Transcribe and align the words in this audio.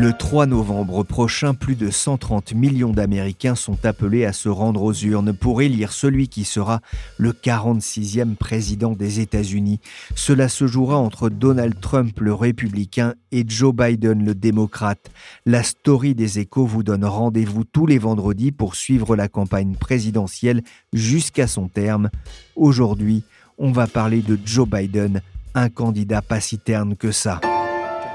Le 0.00 0.12
3 0.12 0.46
novembre 0.46 1.02
prochain, 1.02 1.54
plus 1.54 1.74
de 1.74 1.90
130 1.90 2.54
millions 2.54 2.92
d'Américains 2.92 3.56
sont 3.56 3.84
appelés 3.84 4.24
à 4.24 4.32
se 4.32 4.48
rendre 4.48 4.84
aux 4.84 4.94
urnes 4.94 5.32
pour 5.32 5.60
élire 5.60 5.90
celui 5.90 6.28
qui 6.28 6.44
sera 6.44 6.80
le 7.16 7.32
46e 7.32 8.36
président 8.36 8.92
des 8.92 9.18
États-Unis. 9.18 9.80
Cela 10.14 10.48
se 10.48 10.68
jouera 10.68 10.98
entre 10.98 11.30
Donald 11.30 11.80
Trump, 11.80 12.20
le 12.20 12.32
républicain, 12.32 13.14
et 13.32 13.44
Joe 13.44 13.74
Biden, 13.74 14.24
le 14.24 14.36
démocrate. 14.36 15.10
La 15.46 15.64
story 15.64 16.14
des 16.14 16.38
échos 16.38 16.64
vous 16.64 16.84
donne 16.84 17.04
rendez-vous 17.04 17.64
tous 17.64 17.86
les 17.86 17.98
vendredis 17.98 18.52
pour 18.52 18.76
suivre 18.76 19.16
la 19.16 19.26
campagne 19.26 19.74
présidentielle 19.74 20.62
jusqu'à 20.92 21.48
son 21.48 21.66
terme. 21.66 22.08
Aujourd'hui, 22.54 23.24
on 23.58 23.72
va 23.72 23.88
parler 23.88 24.22
de 24.22 24.38
Joe 24.44 24.68
Biden, 24.68 25.22
un 25.56 25.68
candidat 25.68 26.22
pas 26.22 26.40
si 26.40 26.56
terne 26.56 26.94
que 26.94 27.10
ça. 27.10 27.40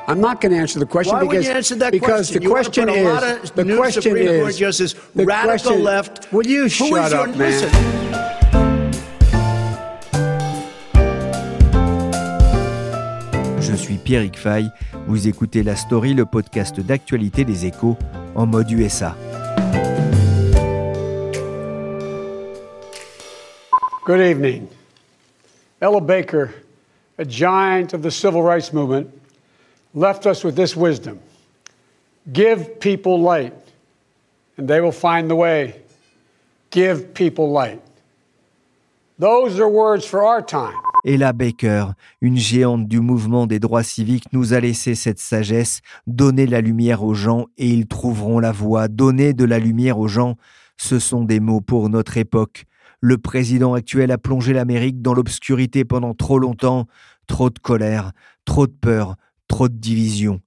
I'm 0.07 0.19
not 0.19 0.41
going 0.41 0.51
to 0.51 0.57
answer 0.57 0.79
the 0.79 0.85
question 0.85 1.13
Why 1.13 1.21
because, 1.21 1.37
would 1.37 1.45
you 1.45 1.51
answer 1.51 1.75
that 1.75 1.91
because 1.91 2.09
question? 2.29 2.37
the 2.39 2.43
You 2.43 2.49
wanna 2.51 2.63
question 2.63 2.85
put 2.87 2.93
a 2.93 2.99
is 2.99 3.05
lot 3.05 3.23
of 3.23 3.55
the 3.55 3.63
new 3.63 3.77
question 3.77 4.01
Supreme 4.01 4.41
Court 4.41 4.59
is 4.59 4.93
the 5.15 5.25
radical 5.25 5.55
question- 5.55 5.83
left. 5.83 6.33
Will 6.33 6.45
you 6.47 6.63
Who 6.63 6.69
shut 6.69 6.87
is 7.05 7.11
your- 7.13 7.21
up, 7.21 7.35
man? 7.35 7.37
listen. 7.37 7.69
Je 13.59 13.73
suis 13.75 13.97
Pierrick 13.97 14.37
Fay, 14.37 14.65
vous 15.07 15.27
écoutez 15.27 15.63
La 15.63 15.75
Story, 15.75 16.13
le 16.13 16.25
podcast 16.25 16.79
d'actualité 16.79 17.45
des 17.45 17.65
échos 17.65 17.97
en 18.35 18.45
mode 18.45 18.69
USA. 18.71 19.15
Good 24.05 24.19
evening. 24.19 24.67
Ella 25.81 26.01
Baker, 26.01 26.49
a 27.17 27.23
giant 27.25 27.93
of 27.93 28.01
the 28.01 28.11
civil 28.11 28.41
rights 28.43 28.73
movement, 28.73 29.07
left 29.93 30.25
us 30.25 30.43
with 30.43 30.55
this 30.55 30.75
wisdom 30.75 31.19
Give 32.31 32.79
people 32.79 33.19
light, 33.21 33.53
and 34.57 34.67
they 34.67 34.79
will 34.79 34.93
find 34.93 35.29
the 35.29 35.35
way. 35.35 35.81
Give 36.71 37.13
people 37.13 37.51
light. 37.51 37.81
Those 39.19 39.59
are 39.59 39.69
words 39.69 40.05
for 40.05 40.23
our 40.23 40.41
time. 40.41 40.73
Ella 41.05 41.33
Baker, 41.33 41.95
une 42.21 42.37
géante 42.37 42.87
du 42.87 43.01
mouvement 43.01 43.45
des 43.45 43.59
droits 43.59 43.83
civiques, 43.83 44.31
nous 44.31 44.53
a 44.53 44.61
laissé 44.61 44.95
cette 44.95 45.19
sagesse, 45.19 45.81
donner 46.07 46.47
la 46.47 46.61
lumière 46.61 47.03
aux 47.03 47.13
gens 47.13 47.47
et 47.57 47.67
ils 47.67 47.87
trouveront 47.87 48.39
la 48.39 48.53
voie, 48.53 48.87
donner 48.87 49.33
de 49.33 49.43
la 49.43 49.59
lumière 49.59 49.99
aux 49.99 50.07
gens, 50.07 50.37
ce 50.77 50.99
sont 50.99 51.25
des 51.25 51.41
mots 51.41 51.61
pour 51.61 51.89
notre 51.89 52.17
époque. 52.17 52.63
Le 53.01 53.17
président 53.17 53.73
actuel 53.73 54.11
a 54.11 54.17
plongé 54.17 54.53
l'Amérique 54.53 55.01
dans 55.01 55.13
l'obscurité 55.13 55.83
pendant 55.83 56.13
trop 56.13 56.39
longtemps, 56.39 56.87
trop 57.27 57.49
de 57.49 57.59
colère, 57.59 58.13
trop 58.45 58.65
de 58.65 58.71
peur, 58.71 59.17
trop 59.53 59.69
de 59.69 59.77
division. 59.77 60.41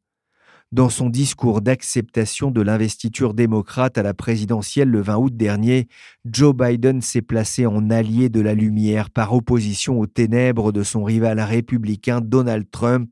Dans 0.73 0.89
son 0.89 1.09
discours 1.09 1.61
d'acceptation 1.61 2.51
de 2.51 2.61
l'investiture 2.61 3.35
démocrate 3.35 3.99
à 3.99 4.03
la 4.03 4.15
présidentielle 4.15 4.89
le 4.89 5.01
20 5.01 5.17
août 5.19 5.37
dernier, 5.37 5.87
Joe 6.25 6.53
Biden 6.53 7.01
s'est 7.01 7.23
placé 7.23 7.67
en 7.67 7.89
allié 7.89 8.31
de 8.31 8.41
la 8.41 8.53
lumière 8.53 9.11
par 9.11 9.33
opposition 9.33 10.01
aux 10.01 10.09
ténèbres 10.09 10.73
de 10.73 10.83
son 10.83 11.05
rival 11.05 11.39
républicain 11.39 12.21
Donald 12.21 12.69
Trump, 12.69 13.09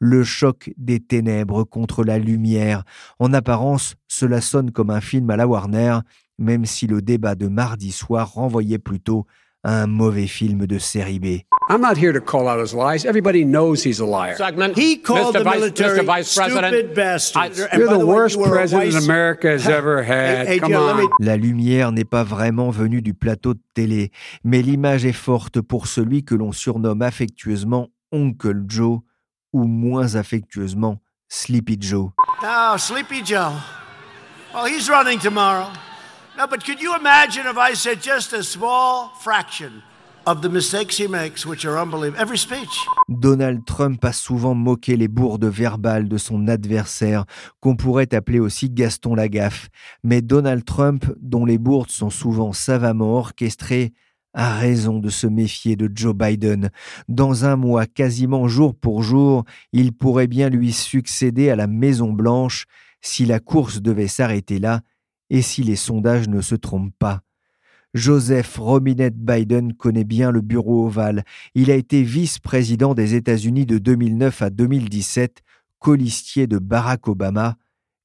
le 0.00 0.24
choc 0.24 0.72
des 0.76 0.98
ténèbres 0.98 1.62
contre 1.62 2.02
la 2.02 2.18
lumière. 2.18 2.82
En 3.20 3.32
apparence, 3.32 3.94
cela 4.08 4.40
sonne 4.40 4.72
comme 4.72 4.90
un 4.90 5.00
film 5.00 5.30
à 5.30 5.36
la 5.36 5.46
Warner, 5.46 6.00
même 6.38 6.64
si 6.64 6.88
le 6.88 7.02
débat 7.02 7.36
de 7.36 7.46
mardi 7.46 7.92
soir 7.92 8.32
renvoyait 8.32 8.80
plutôt 8.80 9.26
un 9.68 9.86
mauvais 9.88 10.28
film 10.28 10.66
de 10.66 10.78
série 10.78 11.18
B. 11.18 11.42
I'm 11.68 11.80
not 11.80 11.96
here 11.98 12.12
to 12.12 12.20
call 12.20 12.46
out 12.46 12.60
his 12.60 12.72
lies. 12.72 13.04
Everybody 13.04 13.44
knows 13.44 13.82
he's 13.84 13.98
a 13.98 14.06
liar. 14.06 14.36
He 14.76 14.98
called 14.98 15.34
Mr. 15.34 15.38
the 15.38 15.44
Vice- 15.44 15.54
military 15.58 15.98
Mr. 15.98 16.04
Vice 16.04 16.34
President, 16.36 16.68
stupid 16.72 16.94
bastards. 16.94 17.60
I- 17.60 17.76
you're 17.76 17.88
by 17.88 17.98
the 17.98 18.06
way, 18.06 18.14
worst 18.14 18.38
president 18.40 18.92
vice- 18.92 19.04
America 19.04 19.48
has 19.48 19.66
ever 19.66 20.04
had. 20.04 20.46
Hey, 20.46 20.54
hey, 20.54 20.58
Come 20.60 20.70
Joe, 20.72 20.90
on. 20.90 20.96
me- 21.02 21.08
La 21.18 21.36
lumière 21.36 21.90
n'est 21.90 22.04
pas 22.08 22.22
vraiment 22.22 22.70
venue 22.70 23.02
du 23.02 23.12
plateau 23.14 23.54
de 23.54 23.60
télé, 23.74 24.12
mais 24.44 24.62
l'image 24.62 25.04
est 25.04 25.12
forte 25.12 25.60
pour 25.60 25.88
celui 25.88 26.22
que 26.24 26.36
l'on 26.36 26.52
surnomme 26.52 27.02
affectueusement 27.02 27.88
Oncle 28.12 28.62
Joe 28.68 29.00
ou 29.52 29.64
moins 29.64 30.14
affectueusement 30.14 31.00
Sleepy 31.28 31.76
Joe. 31.80 32.10
Oh, 32.44 32.76
Sleepy 32.78 33.24
Joe. 33.24 33.50
Well, 34.54 34.66
he's 34.66 34.88
running 34.88 35.18
tomorrow. 35.18 35.66
No, 36.38 36.46
but 36.46 36.62
could 36.66 36.82
you 36.82 36.94
imagine 36.94 37.46
if 37.46 37.56
I 37.56 37.74
said 37.74 38.02
just 38.02 38.34
a 38.34 38.42
small 38.42 39.10
fraction 39.22 39.82
of 40.26 40.42
the 40.42 40.50
mistakes 40.50 40.98
he 40.98 41.08
makes, 41.08 41.46
which 41.46 41.64
are 41.64 41.78
unbelievable? 41.78 42.20
Every 42.20 42.36
speech? 42.36 42.68
Donald 43.08 43.64
Trump 43.64 44.04
a 44.04 44.12
souvent 44.12 44.54
moqué 44.54 44.98
les 44.98 45.08
bourdes 45.08 45.46
verbales 45.46 46.08
de 46.08 46.18
son 46.18 46.46
adversaire, 46.46 47.24
qu'on 47.60 47.74
pourrait 47.74 48.14
appeler 48.14 48.38
aussi 48.38 48.68
Gaston 48.68 49.14
Lagaffe. 49.14 49.70
Mais 50.04 50.20
Donald 50.20 50.62
Trump, 50.66 51.06
dont 51.22 51.46
les 51.46 51.56
bourdes 51.56 51.90
sont 51.90 52.10
souvent 52.10 52.52
savamment 52.52 53.14
orchestrées, 53.14 53.94
a 54.34 54.58
raison 54.58 54.98
de 54.98 55.08
se 55.08 55.26
méfier 55.26 55.74
de 55.74 55.90
Joe 55.94 56.14
Biden. 56.14 56.68
Dans 57.08 57.46
un 57.46 57.56
mois, 57.56 57.86
quasiment 57.86 58.46
jour 58.46 58.74
pour 58.74 59.02
jour, 59.02 59.44
il 59.72 59.94
pourrait 59.94 60.26
bien 60.26 60.50
lui 60.50 60.74
succéder 60.74 61.48
à 61.48 61.56
la 61.56 61.66
Maison 61.66 62.12
Blanche 62.12 62.66
si 63.00 63.24
la 63.24 63.40
course 63.40 63.80
devait 63.80 64.06
s'arrêter 64.06 64.58
là 64.58 64.82
et 65.30 65.42
si 65.42 65.62
les 65.62 65.76
sondages 65.76 66.28
ne 66.28 66.40
se 66.40 66.54
trompent 66.54 66.94
pas? 66.98 67.22
Joseph 67.94 68.58
Robinette 68.58 69.16
Biden 69.16 69.72
connaît 69.72 70.04
bien 70.04 70.30
le 70.30 70.42
bureau 70.42 70.86
ovale. 70.86 71.24
Il 71.54 71.70
a 71.70 71.74
été 71.74 72.02
vice-président 72.02 72.94
des 72.94 73.14
États-Unis 73.14 73.64
de 73.64 73.78
2009 73.78 74.42
à 74.42 74.50
2017, 74.50 75.42
colistier 75.78 76.46
de 76.46 76.58
Barack 76.58 77.08
Obama, 77.08 77.56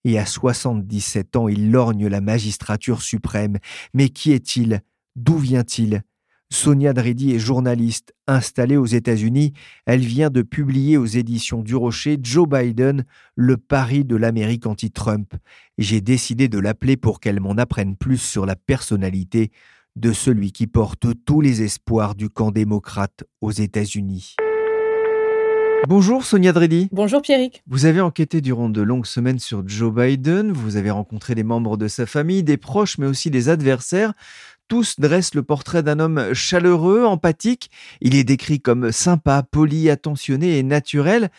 et 0.03 0.17
à 0.17 0.25
77 0.25 1.35
ans, 1.35 1.47
il 1.47 1.71
lorgne 1.71 2.07
la 2.07 2.21
magistrature 2.21 3.01
suprême. 3.01 3.57
Mais 3.93 4.09
qui 4.09 4.31
est-il? 4.31 4.81
D'où 5.15 5.37
vient-il? 5.37 6.03
Sonia 6.51 6.91
Dredi 6.91 7.33
est 7.33 7.39
journaliste 7.39 8.13
installée 8.27 8.75
aux 8.75 8.85
États-Unis. 8.85 9.53
Elle 9.85 10.01
vient 10.01 10.29
de 10.29 10.41
publier 10.41 10.97
aux 10.97 11.05
éditions 11.05 11.61
du 11.61 11.75
Rocher 11.75 12.17
Joe 12.21 12.47
Biden, 12.47 13.05
le 13.35 13.55
pari 13.55 14.03
de 14.03 14.17
l'Amérique 14.17 14.67
anti-Trump. 14.67 15.33
J'ai 15.77 16.01
décidé 16.01 16.49
de 16.49 16.59
l'appeler 16.59 16.97
pour 16.97 17.21
qu'elle 17.21 17.39
m'en 17.39 17.53
apprenne 17.53 17.95
plus 17.95 18.21
sur 18.21 18.45
la 18.45 18.57
personnalité 18.57 19.51
de 19.95 20.11
celui 20.11 20.51
qui 20.51 20.67
porte 20.67 21.07
tous 21.25 21.39
les 21.39 21.63
espoirs 21.63 22.15
du 22.15 22.29
camp 22.29 22.51
démocrate 22.51 23.23
aux 23.39 23.51
États-Unis. 23.51 24.35
Bonjour 25.87 26.23
Sonia 26.23 26.51
Dredi. 26.51 26.89
Bonjour 26.91 27.23
Pierrick. 27.23 27.63
Vous 27.65 27.85
avez 27.85 28.01
enquêté 28.01 28.39
durant 28.39 28.69
de 28.69 28.81
longues 28.81 29.07
semaines 29.07 29.39
sur 29.39 29.67
Joe 29.67 29.91
Biden, 29.91 30.51
vous 30.51 30.75
avez 30.75 30.91
rencontré 30.91 31.33
des 31.33 31.43
membres 31.43 31.75
de 31.75 31.87
sa 31.87 32.05
famille, 32.05 32.43
des 32.43 32.57
proches, 32.57 32.99
mais 32.99 33.07
aussi 33.07 33.31
des 33.31 33.49
adversaires. 33.49 34.13
Tous 34.71 35.01
dressent 35.01 35.35
le 35.35 35.43
portrait 35.43 35.83
d'un 35.83 35.99
homme 35.99 36.33
chaleureux, 36.33 37.03
empathique. 37.03 37.71
Il 37.99 38.15
est 38.15 38.23
décrit 38.23 38.61
comme 38.61 38.93
sympa, 38.93 39.43
poli, 39.43 39.89
attentionné 39.89 40.59
et 40.59 40.63
naturel. 40.63 41.29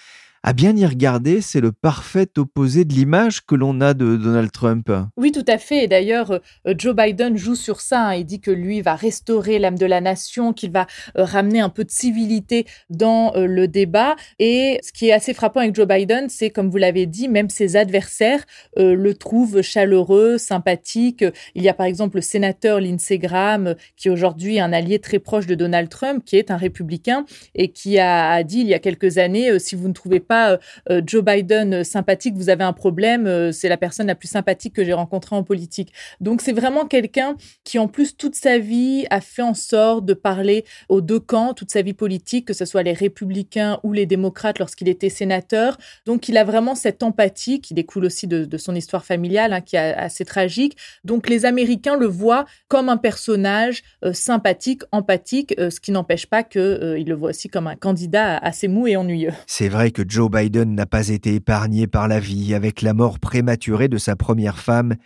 À 0.44 0.55
bien 0.55 0.75
y 0.77 0.85
regarder, 0.85 1.41
c'est 1.41 1.61
le 1.61 1.71
parfait 1.71 2.27
opposé 2.37 2.85
de 2.85 2.93
l'image 2.93 3.47
que 3.47 3.55
l'on 3.55 3.81
a 3.81 3.94
de 3.94 4.17
Donald 4.17 4.50
Trump. 4.50 4.91
Oui, 5.17 5.31
tout 5.31 5.44
à 5.47 5.56
fait. 5.56 5.85
Et 5.85 5.87
d'ailleurs, 5.87 6.33
euh, 6.67 6.75
Joe 6.77 6.97
Biden 6.97 7.37
joue 7.37 7.55
sur 7.55 7.81
ça. 7.81 8.09
hein. 8.09 8.15
Il 8.15 8.25
dit 8.25 8.41
que 8.41 8.50
lui 8.50 8.81
va 8.81 8.97
restaurer 8.97 9.61
l'âme 9.61 9.79
de 9.79 9.87
la 9.87 10.00
nation, 10.00 10.53
qu'il 10.53 10.73
va 10.73 10.89
euh, 11.17 11.25
ramener 11.25 11.61
un 11.61 11.69
peu 11.69 11.85
de 11.85 11.93
civilité 11.93 12.67
dans 12.91 13.33
euh, 13.37 13.47
le 13.47 13.69
débat. 13.69 14.17
Et 14.41 14.81
ce 14.83 14.91
qui 14.91 15.11
est 15.11 15.12
assez 15.12 15.33
frappant 15.33 15.61
avec 15.61 15.77
Joe 15.77 15.87
Biden, 15.87 16.29
c'est, 16.29 16.50
comme 16.50 16.71
vous 16.71 16.77
l'avez 16.77 17.06
dit, 17.06 17.29
même 17.29 17.49
ses 17.49 17.77
adversaires 17.77 18.44
le 18.77 19.12
trouvent 19.12 19.62
chaleureux, 19.62 20.39
sympathique. 20.39 21.25
Il 21.55 21.62
y 21.62 21.69
a 21.69 21.75
par 21.75 21.87
exemple 21.87 22.17
le 22.17 22.23
sénateur 22.23 22.81
Lindsey 22.81 23.19
Graham, 23.19 23.77
qui 23.97 24.09
est 24.09 24.11
aujourd'hui 24.11 24.59
un 24.59 24.73
allié 24.73 24.99
très 24.99 25.21
proche 25.21 25.47
de 25.47 25.55
Donald 25.55 25.89
Trump, 25.89 26.25
qui 26.25 26.37
est 26.37 26.50
un 26.50 26.56
républicain 26.56 27.25
et 27.55 27.71
qui 27.71 27.99
a, 27.99 28.43
dit 28.43 28.61
il 28.61 28.67
y 28.67 28.75
a 28.75 28.79
quelques 28.79 29.19
années, 29.19 29.59
si 29.59 29.77
vous 29.77 29.89
ne 29.89 29.93
trouvez 29.93 30.21
pas 30.21 30.31
pas 30.32 30.58
Joe 31.05 31.23
Biden 31.23 31.84
sympathique, 31.84 32.34
vous 32.37 32.49
avez 32.49 32.64
un 32.64 32.73
problème, 32.73 33.52
c'est 33.52 33.69
la 33.69 33.76
personne 33.76 34.06
la 34.06 34.14
plus 34.14 34.29
sympathique 34.29 34.75
que 34.75 34.84
j'ai 34.84 34.93
rencontrée 34.93 35.37
en 35.37 35.43
politique. 35.43 35.93
Donc 36.20 36.40
c'est 36.40 36.52
vraiment 36.52 36.87
quelqu'un 36.87 37.37
qui 37.64 37.79
en 37.79 37.88
plus 37.88 38.17
toute 38.17 38.34
sa 38.34 38.58
vie 38.58 39.05
a 39.11 39.20
fait 39.20 39.43
en 39.43 39.55
sorte 39.55 40.06
de 40.06 40.14
parler 40.14 40.64
aux 40.88 41.00
deux 41.00 41.20
camps, 41.20 41.55
toute 41.55 41.70
sa 41.70 41.82
vie 41.82 41.93
politique, 41.93 42.46
que 42.46 42.55
ce 42.55 42.64
soit 42.64 42.82
les 42.82 42.93
républicains 42.93 43.79
ou 43.82 43.93
les 43.93 44.06
démocrates 44.06 44.58
lorsqu'il 44.58 44.88
était 44.88 45.11
sénateur. 45.11 45.76
Donc 46.06 46.29
il 46.29 46.37
a 46.37 46.44
vraiment 46.44 46.75
cette 46.75 47.02
empathie 47.02 47.61
qui 47.61 47.75
découle 47.75 48.05
aussi 48.05 48.26
de, 48.26 48.56
son 48.56 48.75
histoire 48.75 49.05
familiale, 49.05 49.52
hein, 49.52 49.61
qui 49.61 49.76
est 49.76 49.94
assez 49.94 50.25
tragique. 50.25 50.76
Donc 51.05 51.29
les 51.29 51.44
Américains 51.44 51.96
le 51.96 52.06
voient 52.06 52.44
comme 52.69 52.88
un 52.88 52.96
personnage 52.96 53.82
euh, 54.05 54.12
sympathique, 54.12 54.82
empathique, 54.93 55.55
euh, 55.58 55.70
ce 55.70 55.81
qui 55.81 55.93
n'empêche 55.93 56.26
pas 56.26 56.43
qu'ils 56.43 56.61
euh, 56.61 57.02
le 57.05 57.14
voient 57.14 57.31
aussi 57.31 57.49
comme 57.49 57.67
un 57.67 57.76
candidat 57.76 58.38
assez 58.38 58.69
mou 58.69 58.87
et 58.87 58.96
ennuyeux. 58.96 59.32
C'est 59.46 59.69
vrai 59.69 59.90
que 59.90 60.02
Joe 60.06 60.22
Biden 60.29 60.75
n'a 60.75 60.87
pas 60.87 61.09
été 61.09 61.35
épargné 61.35 61.87
par 61.87 62.09
la 62.09 62.21
vie 62.21 62.55
avec 62.55 62.83
la 62.83 62.95
mort 62.95 63.19
prématurée 63.19 63.89
de 63.89 63.99
sa 63.99 64.17
première 64.17 64.59
femme, 64.59 64.97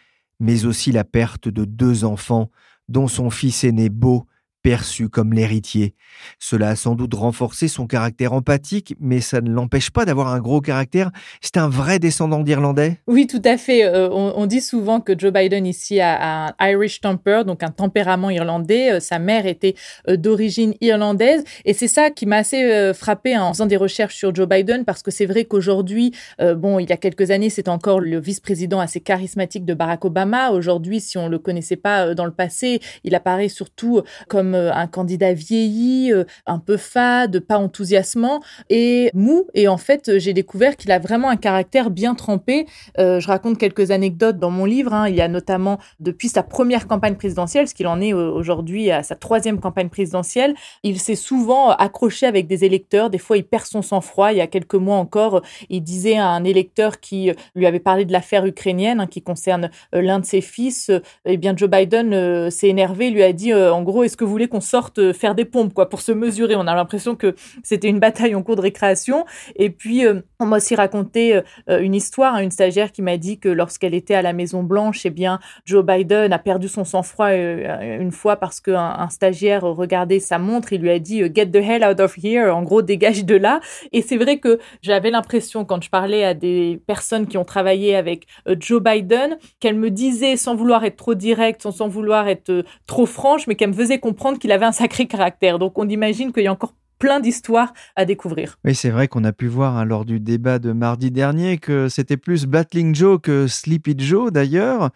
mais 0.40 0.64
aussi 0.64 0.92
la 0.92 1.04
perte 1.04 1.48
de 1.48 1.64
deux 1.64 2.04
enfants, 2.04 2.50
dont 2.88 3.08
son 3.08 3.30
fils 3.30 3.64
aîné 3.64 3.88
Beau 3.88 4.26
perçu 4.66 5.08
comme 5.08 5.32
l'héritier. 5.32 5.94
Cela 6.40 6.70
a 6.70 6.74
sans 6.74 6.96
doute 6.96 7.14
renforcé 7.14 7.68
son 7.68 7.86
caractère 7.86 8.32
empathique, 8.32 8.96
mais 8.98 9.20
ça 9.20 9.40
ne 9.40 9.48
l'empêche 9.48 9.90
pas 9.90 10.04
d'avoir 10.04 10.26
un 10.26 10.40
gros 10.40 10.60
caractère. 10.60 11.12
C'est 11.40 11.56
un 11.56 11.68
vrai 11.68 12.00
descendant 12.00 12.40
d'Irlandais? 12.40 12.96
Oui, 13.06 13.28
tout 13.28 13.42
à 13.44 13.58
fait. 13.58 13.84
Euh, 13.84 14.08
on, 14.10 14.44
dit 14.46 14.60
souvent 14.60 15.00
que 15.00 15.16
Joe 15.16 15.32
Biden 15.32 15.66
ici 15.66 16.00
a, 16.00 16.48
un 16.48 16.68
Irish 16.68 17.00
temper, 17.00 17.44
donc 17.44 17.62
un 17.62 17.70
tempérament 17.70 18.28
irlandais. 18.28 18.94
Euh, 18.94 18.98
sa 18.98 19.20
mère 19.20 19.46
était 19.46 19.76
euh, 20.08 20.16
d'origine 20.16 20.74
irlandaise. 20.80 21.44
Et 21.64 21.72
c'est 21.72 21.86
ça 21.86 22.10
qui 22.10 22.26
m'a 22.26 22.38
assez 22.38 22.92
frappé 22.92 23.38
en 23.38 23.52
faisant 23.52 23.66
des 23.66 23.76
recherches 23.76 24.16
sur 24.16 24.34
Joe 24.34 24.48
Biden, 24.48 24.84
parce 24.84 25.04
que 25.04 25.12
c'est 25.12 25.26
vrai 25.26 25.44
qu'aujourd'hui, 25.44 26.12
bon, 26.40 26.80
il 26.80 26.90
y 26.90 26.92
a 26.92 26.96
quelques 26.96 27.30
années, 27.30 27.50
c'est 27.50 27.68
encore 27.68 28.00
le 28.00 28.18
vice-président 28.18 28.80
assez 28.80 29.00
charismatique 29.00 29.64
de 29.64 29.74
Barack 29.74 30.04
Obama. 30.04 30.50
Aujourd'hui, 30.50 31.00
si 31.00 31.18
on 31.18 31.28
le 31.28 31.38
connaissait 31.38 31.76
pas 31.76 32.14
dans 32.14 32.24
le 32.24 32.32
passé, 32.32 32.80
il 33.04 33.14
apparaît 33.14 33.48
surtout 33.48 34.02
comme 34.28 34.55
un 34.74 34.86
candidat 34.86 35.32
vieilli, 35.32 36.12
euh, 36.12 36.24
un 36.46 36.58
peu 36.58 36.76
fade, 36.76 37.40
pas 37.40 37.58
enthousiasmant 37.58 38.40
et 38.70 39.10
mou. 39.14 39.46
Et 39.54 39.68
en 39.68 39.76
fait, 39.76 40.18
j'ai 40.18 40.32
découvert 40.32 40.76
qu'il 40.76 40.90
a 40.90 40.98
vraiment 40.98 41.28
un 41.28 41.36
caractère 41.36 41.90
bien 41.90 42.14
trempé. 42.14 42.66
Euh, 42.98 43.20
je 43.20 43.28
raconte 43.28 43.58
quelques 43.58 43.90
anecdotes 43.90 44.38
dans 44.38 44.50
mon 44.50 44.64
livre. 44.64 44.92
Hein. 44.92 45.08
Il 45.08 45.14
y 45.14 45.20
a 45.20 45.28
notamment 45.28 45.78
depuis 46.00 46.28
sa 46.28 46.42
première 46.42 46.86
campagne 46.86 47.16
présidentielle, 47.16 47.68
ce 47.68 47.74
qu'il 47.74 47.86
en 47.86 48.00
est 48.00 48.12
aujourd'hui 48.12 48.90
à 48.90 49.02
sa 49.02 49.14
troisième 49.14 49.60
campagne 49.60 49.88
présidentielle, 49.88 50.54
il 50.82 50.98
s'est 50.98 51.14
souvent 51.14 51.70
accroché 51.70 52.26
avec 52.26 52.46
des 52.46 52.64
électeurs. 52.64 53.10
Des 53.10 53.18
fois, 53.18 53.36
il 53.36 53.44
perd 53.44 53.64
son 53.64 53.82
sang-froid. 53.82 54.32
Il 54.32 54.38
y 54.38 54.40
a 54.40 54.46
quelques 54.46 54.74
mois 54.74 54.96
encore, 54.96 55.42
il 55.68 55.82
disait 55.82 56.16
à 56.16 56.28
un 56.28 56.44
électeur 56.44 57.00
qui 57.00 57.30
lui 57.54 57.66
avait 57.66 57.80
parlé 57.80 58.04
de 58.04 58.12
l'affaire 58.12 58.46
ukrainienne 58.46 59.00
hein, 59.00 59.06
qui 59.06 59.22
concerne 59.22 59.70
l'un 59.92 60.20
de 60.20 60.24
ses 60.24 60.40
fils, 60.40 60.90
eh 61.24 61.36
bien 61.36 61.54
Joe 61.56 61.68
Biden 61.68 62.50
s'est 62.50 62.68
énervé, 62.68 63.10
lui 63.10 63.22
a 63.22 63.32
dit 63.32 63.52
en 63.54 63.82
gros, 63.82 64.04
est-ce 64.04 64.16
que 64.16 64.24
vous 64.24 64.30
voulez 64.30 64.45
qu'on 64.48 64.60
sorte 64.60 64.98
euh, 64.98 65.12
faire 65.12 65.34
des 65.34 65.44
pompes, 65.44 65.72
quoi, 65.72 65.88
pour 65.88 66.00
se 66.00 66.12
mesurer. 66.12 66.56
On 66.56 66.66
a 66.66 66.74
l'impression 66.74 67.16
que 67.16 67.34
c'était 67.62 67.88
une 67.88 68.00
bataille 68.00 68.34
en 68.34 68.42
cours 68.42 68.56
de 68.56 68.60
récréation. 68.60 69.24
Et 69.56 69.70
puis, 69.70 70.06
euh, 70.06 70.20
on 70.40 70.46
m'a 70.46 70.56
aussi 70.56 70.74
raconté 70.74 71.36
euh, 71.68 71.80
une 71.80 71.94
histoire, 71.94 72.34
hein, 72.34 72.40
une 72.40 72.50
stagiaire 72.50 72.92
qui 72.92 73.02
m'a 73.02 73.16
dit 73.16 73.38
que 73.38 73.48
lorsqu'elle 73.48 73.94
était 73.94 74.14
à 74.14 74.22
la 74.22 74.32
Maison 74.32 74.62
Blanche, 74.62 75.06
eh 75.06 75.10
bien, 75.10 75.38
Joe 75.64 75.84
Biden 75.84 76.32
a 76.32 76.38
perdu 76.38 76.68
son 76.68 76.84
sang-froid 76.84 77.32
une 77.32 78.12
fois 78.12 78.36
parce 78.36 78.60
qu'un 78.60 78.96
un 78.98 79.08
stagiaire 79.08 79.62
regardait 79.62 80.20
sa 80.20 80.38
montre, 80.38 80.72
il 80.72 80.80
lui 80.80 80.90
a 80.90 80.98
dit 80.98 81.22
Get 81.34 81.46
the 81.46 81.56
hell 81.56 81.84
out 81.84 82.00
of 82.00 82.16
here, 82.22 82.50
en 82.50 82.62
gros, 82.62 82.82
dégage 82.82 83.24
de 83.24 83.36
là. 83.36 83.60
Et 83.92 84.02
c'est 84.02 84.16
vrai 84.16 84.38
que 84.38 84.58
j'avais 84.82 85.10
l'impression, 85.10 85.64
quand 85.64 85.82
je 85.82 85.90
parlais 85.90 86.24
à 86.24 86.34
des 86.34 86.80
personnes 86.86 87.26
qui 87.26 87.38
ont 87.38 87.44
travaillé 87.44 87.96
avec 87.96 88.26
Joe 88.58 88.82
Biden, 88.82 89.38
qu'elle 89.60 89.76
me 89.76 89.90
disait, 89.90 90.36
sans 90.36 90.54
vouloir 90.54 90.84
être 90.84 90.96
trop 90.96 91.14
directe, 91.14 91.62
sans, 91.62 91.72
sans 91.72 91.88
vouloir 91.88 92.28
être 92.28 92.64
trop 92.86 93.06
franche, 93.06 93.46
mais 93.46 93.54
qu'elle 93.54 93.70
me 93.70 93.74
faisait 93.74 93.98
comprendre 93.98 94.25
qu'il 94.34 94.52
avait 94.52 94.66
un 94.66 94.72
sacré 94.72 95.06
caractère. 95.06 95.58
Donc 95.58 95.78
on 95.78 95.88
imagine 95.88 96.32
qu'il 96.32 96.44
y 96.44 96.46
a 96.46 96.52
encore 96.52 96.74
plein 96.98 97.20
d'histoires 97.20 97.72
à 97.94 98.04
découvrir. 98.04 98.58
Oui, 98.64 98.74
c'est 98.74 98.90
vrai 98.90 99.08
qu'on 99.08 99.24
a 99.24 99.32
pu 99.32 99.46
voir 99.46 99.76
hein, 99.76 99.84
lors 99.84 100.04
du 100.04 100.20
débat 100.20 100.58
de 100.58 100.72
mardi 100.72 101.10
dernier 101.10 101.58
que 101.58 101.88
c'était 101.88 102.16
plus 102.16 102.46
Battling 102.46 102.94
Joe 102.94 103.20
que 103.20 103.46
Sleepy 103.46 103.94
Joe 103.98 104.32
d'ailleurs. 104.32 104.90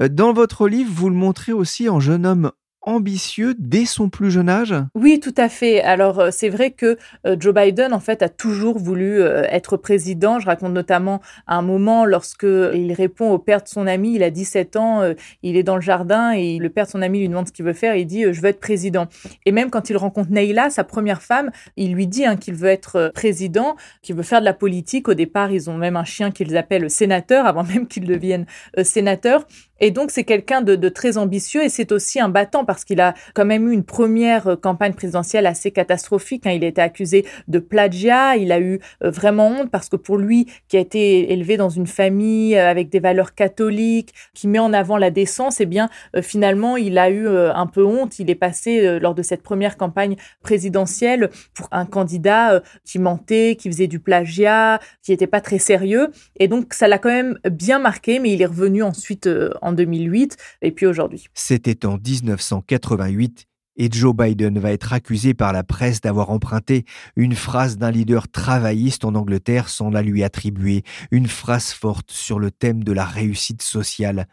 Euh, 0.00 0.08
dans 0.08 0.32
votre 0.32 0.68
livre, 0.68 0.92
vous 0.94 1.08
le 1.08 1.16
montrez 1.16 1.52
aussi 1.52 1.88
en 1.88 2.00
jeune 2.00 2.26
homme 2.26 2.52
ambitieux 2.82 3.54
dès 3.58 3.84
son 3.84 4.08
plus 4.08 4.30
jeune 4.30 4.48
âge? 4.48 4.74
Oui, 4.94 5.20
tout 5.20 5.34
à 5.36 5.48
fait. 5.48 5.82
Alors, 5.82 6.18
euh, 6.18 6.28
c'est 6.30 6.48
vrai 6.48 6.70
que 6.70 6.96
euh, 7.26 7.36
Joe 7.38 7.54
Biden, 7.54 7.92
en 7.92 8.00
fait, 8.00 8.22
a 8.22 8.28
toujours 8.28 8.78
voulu 8.78 9.20
euh, 9.20 9.42
être 9.50 9.76
président. 9.76 10.38
Je 10.38 10.46
raconte 10.46 10.72
notamment 10.72 11.20
un 11.46 11.62
moment 11.62 12.04
lorsque 12.04 12.44
il 12.44 12.92
répond 12.92 13.30
au 13.30 13.38
père 13.38 13.62
de 13.62 13.68
son 13.68 13.86
ami, 13.86 14.14
il 14.14 14.22
a 14.22 14.30
17 14.30 14.76
ans, 14.76 15.02
il 15.42 15.56
est 15.56 15.62
dans 15.62 15.76
le 15.76 15.82
jardin 15.82 16.32
et 16.32 16.58
le 16.58 16.68
père 16.68 16.86
de 16.86 16.90
son 16.90 17.02
ami 17.02 17.20
lui 17.20 17.28
demande 17.28 17.48
ce 17.48 17.52
qu'il 17.52 17.64
veut 17.64 17.72
faire. 17.72 17.96
il 17.96 18.06
dit, 18.06 18.24
je 18.32 18.40
veux 18.40 18.48
être 18.48 18.60
président. 18.60 19.06
Et 19.46 19.52
même 19.52 19.70
quand 19.70 19.90
il 19.90 19.96
rencontre 19.96 20.30
Neila, 20.30 20.70
sa 20.70 20.84
première 20.84 21.22
femme, 21.22 21.50
il 21.76 21.92
lui 21.92 22.06
dit 22.06 22.24
hein, 22.24 22.36
qu'il 22.36 22.54
veut 22.54 22.68
être 22.68 23.10
président, 23.14 23.76
qu'il 24.02 24.16
veut 24.16 24.22
faire 24.22 24.40
de 24.40 24.44
la 24.44 24.54
politique. 24.54 25.08
Au 25.08 25.14
départ, 25.14 25.50
ils 25.50 25.70
ont 25.70 25.76
même 25.76 25.96
un 25.96 26.04
chien 26.04 26.30
qu'ils 26.30 26.56
appellent 26.56 26.90
sénateur, 26.90 27.46
avant 27.46 27.64
même 27.74 27.86
qu'il 27.86 28.04
devienne 28.06 28.46
sénateur. 28.82 29.46
Et 29.80 29.90
donc, 29.90 30.10
c'est 30.10 30.24
quelqu'un 30.24 30.60
de, 30.60 30.76
de, 30.76 30.88
très 30.88 31.16
ambitieux 31.16 31.64
et 31.64 31.68
c'est 31.68 31.92
aussi 31.92 32.20
un 32.20 32.28
battant 32.28 32.64
parce 32.64 32.84
qu'il 32.84 33.00
a 33.00 33.14
quand 33.34 33.46
même 33.46 33.68
eu 33.68 33.72
une 33.72 33.84
première 33.84 34.48
euh, 34.48 34.56
campagne 34.56 34.92
présidentielle 34.92 35.46
assez 35.46 35.70
catastrophique. 35.70 36.46
Hein. 36.46 36.52
Il 36.52 36.64
a 36.64 36.66
été 36.66 36.82
accusé 36.82 37.24
de 37.48 37.58
plagiat. 37.58 38.36
Il 38.36 38.52
a 38.52 38.60
eu 38.60 38.80
euh, 39.02 39.10
vraiment 39.10 39.48
honte 39.48 39.70
parce 39.70 39.88
que 39.88 39.96
pour 39.96 40.18
lui, 40.18 40.46
qui 40.68 40.76
a 40.76 40.80
été 40.80 41.32
élevé 41.32 41.56
dans 41.56 41.70
une 41.70 41.86
famille 41.86 42.56
euh, 42.56 42.68
avec 42.68 42.90
des 42.90 43.00
valeurs 43.00 43.34
catholiques, 43.34 44.12
qui 44.34 44.48
met 44.48 44.58
en 44.58 44.72
avant 44.72 44.98
la 44.98 45.10
décence, 45.10 45.60
eh 45.60 45.66
bien, 45.66 45.88
finalement, 46.22 46.76
il 46.76 46.98
a 46.98 47.10
eu 47.10 47.28
un 47.28 47.66
peu 47.66 47.84
honte. 47.84 48.18
Il 48.18 48.30
est 48.30 48.34
passé 48.34 48.98
lors 48.98 49.14
de 49.14 49.22
cette 49.22 49.42
première 49.42 49.76
campagne 49.76 50.16
présidentielle 50.42 51.30
pour 51.54 51.68
un 51.70 51.86
candidat 51.86 52.62
qui 52.84 52.98
mentait, 52.98 53.56
qui 53.58 53.70
faisait 53.70 53.86
du 53.86 53.98
plagiat, 53.98 54.80
qui 55.02 55.10
n'était 55.10 55.26
pas 55.26 55.40
très 55.40 55.58
sérieux. 55.58 56.08
Et 56.36 56.48
donc, 56.48 56.74
ça 56.74 56.88
l'a 56.88 56.98
quand 56.98 57.10
même 57.10 57.38
bien 57.50 57.78
marqué, 57.78 58.18
mais 58.18 58.32
il 58.32 58.42
est 58.42 58.46
revenu 58.46 58.82
ensuite 58.82 59.28
en 59.62 59.69
en 59.70 59.72
2008 59.72 60.36
et 60.62 60.72
puis 60.72 60.86
aujourd'hui. 60.86 61.24
C'était 61.34 61.86
en 61.86 61.96
1988 61.96 63.46
et 63.76 63.88
Joe 63.90 64.14
Biden 64.14 64.58
va 64.58 64.72
être 64.72 64.92
accusé 64.92 65.32
par 65.32 65.52
la 65.52 65.62
presse 65.62 66.00
d'avoir 66.00 66.30
emprunté 66.30 66.84
une 67.16 67.34
phrase 67.34 67.78
d'un 67.78 67.90
leader 67.90 68.28
travailliste 68.28 69.04
en 69.04 69.14
Angleterre 69.14 69.68
sans 69.68 69.90
la 69.90 70.02
lui 70.02 70.22
attribuer, 70.22 70.82
une 71.10 71.28
phrase 71.28 71.72
forte 71.72 72.10
sur 72.10 72.38
le 72.38 72.50
thème 72.50 72.84
de 72.84 72.92
la 72.92 73.04
réussite 73.04 73.62
sociale. 73.62 74.26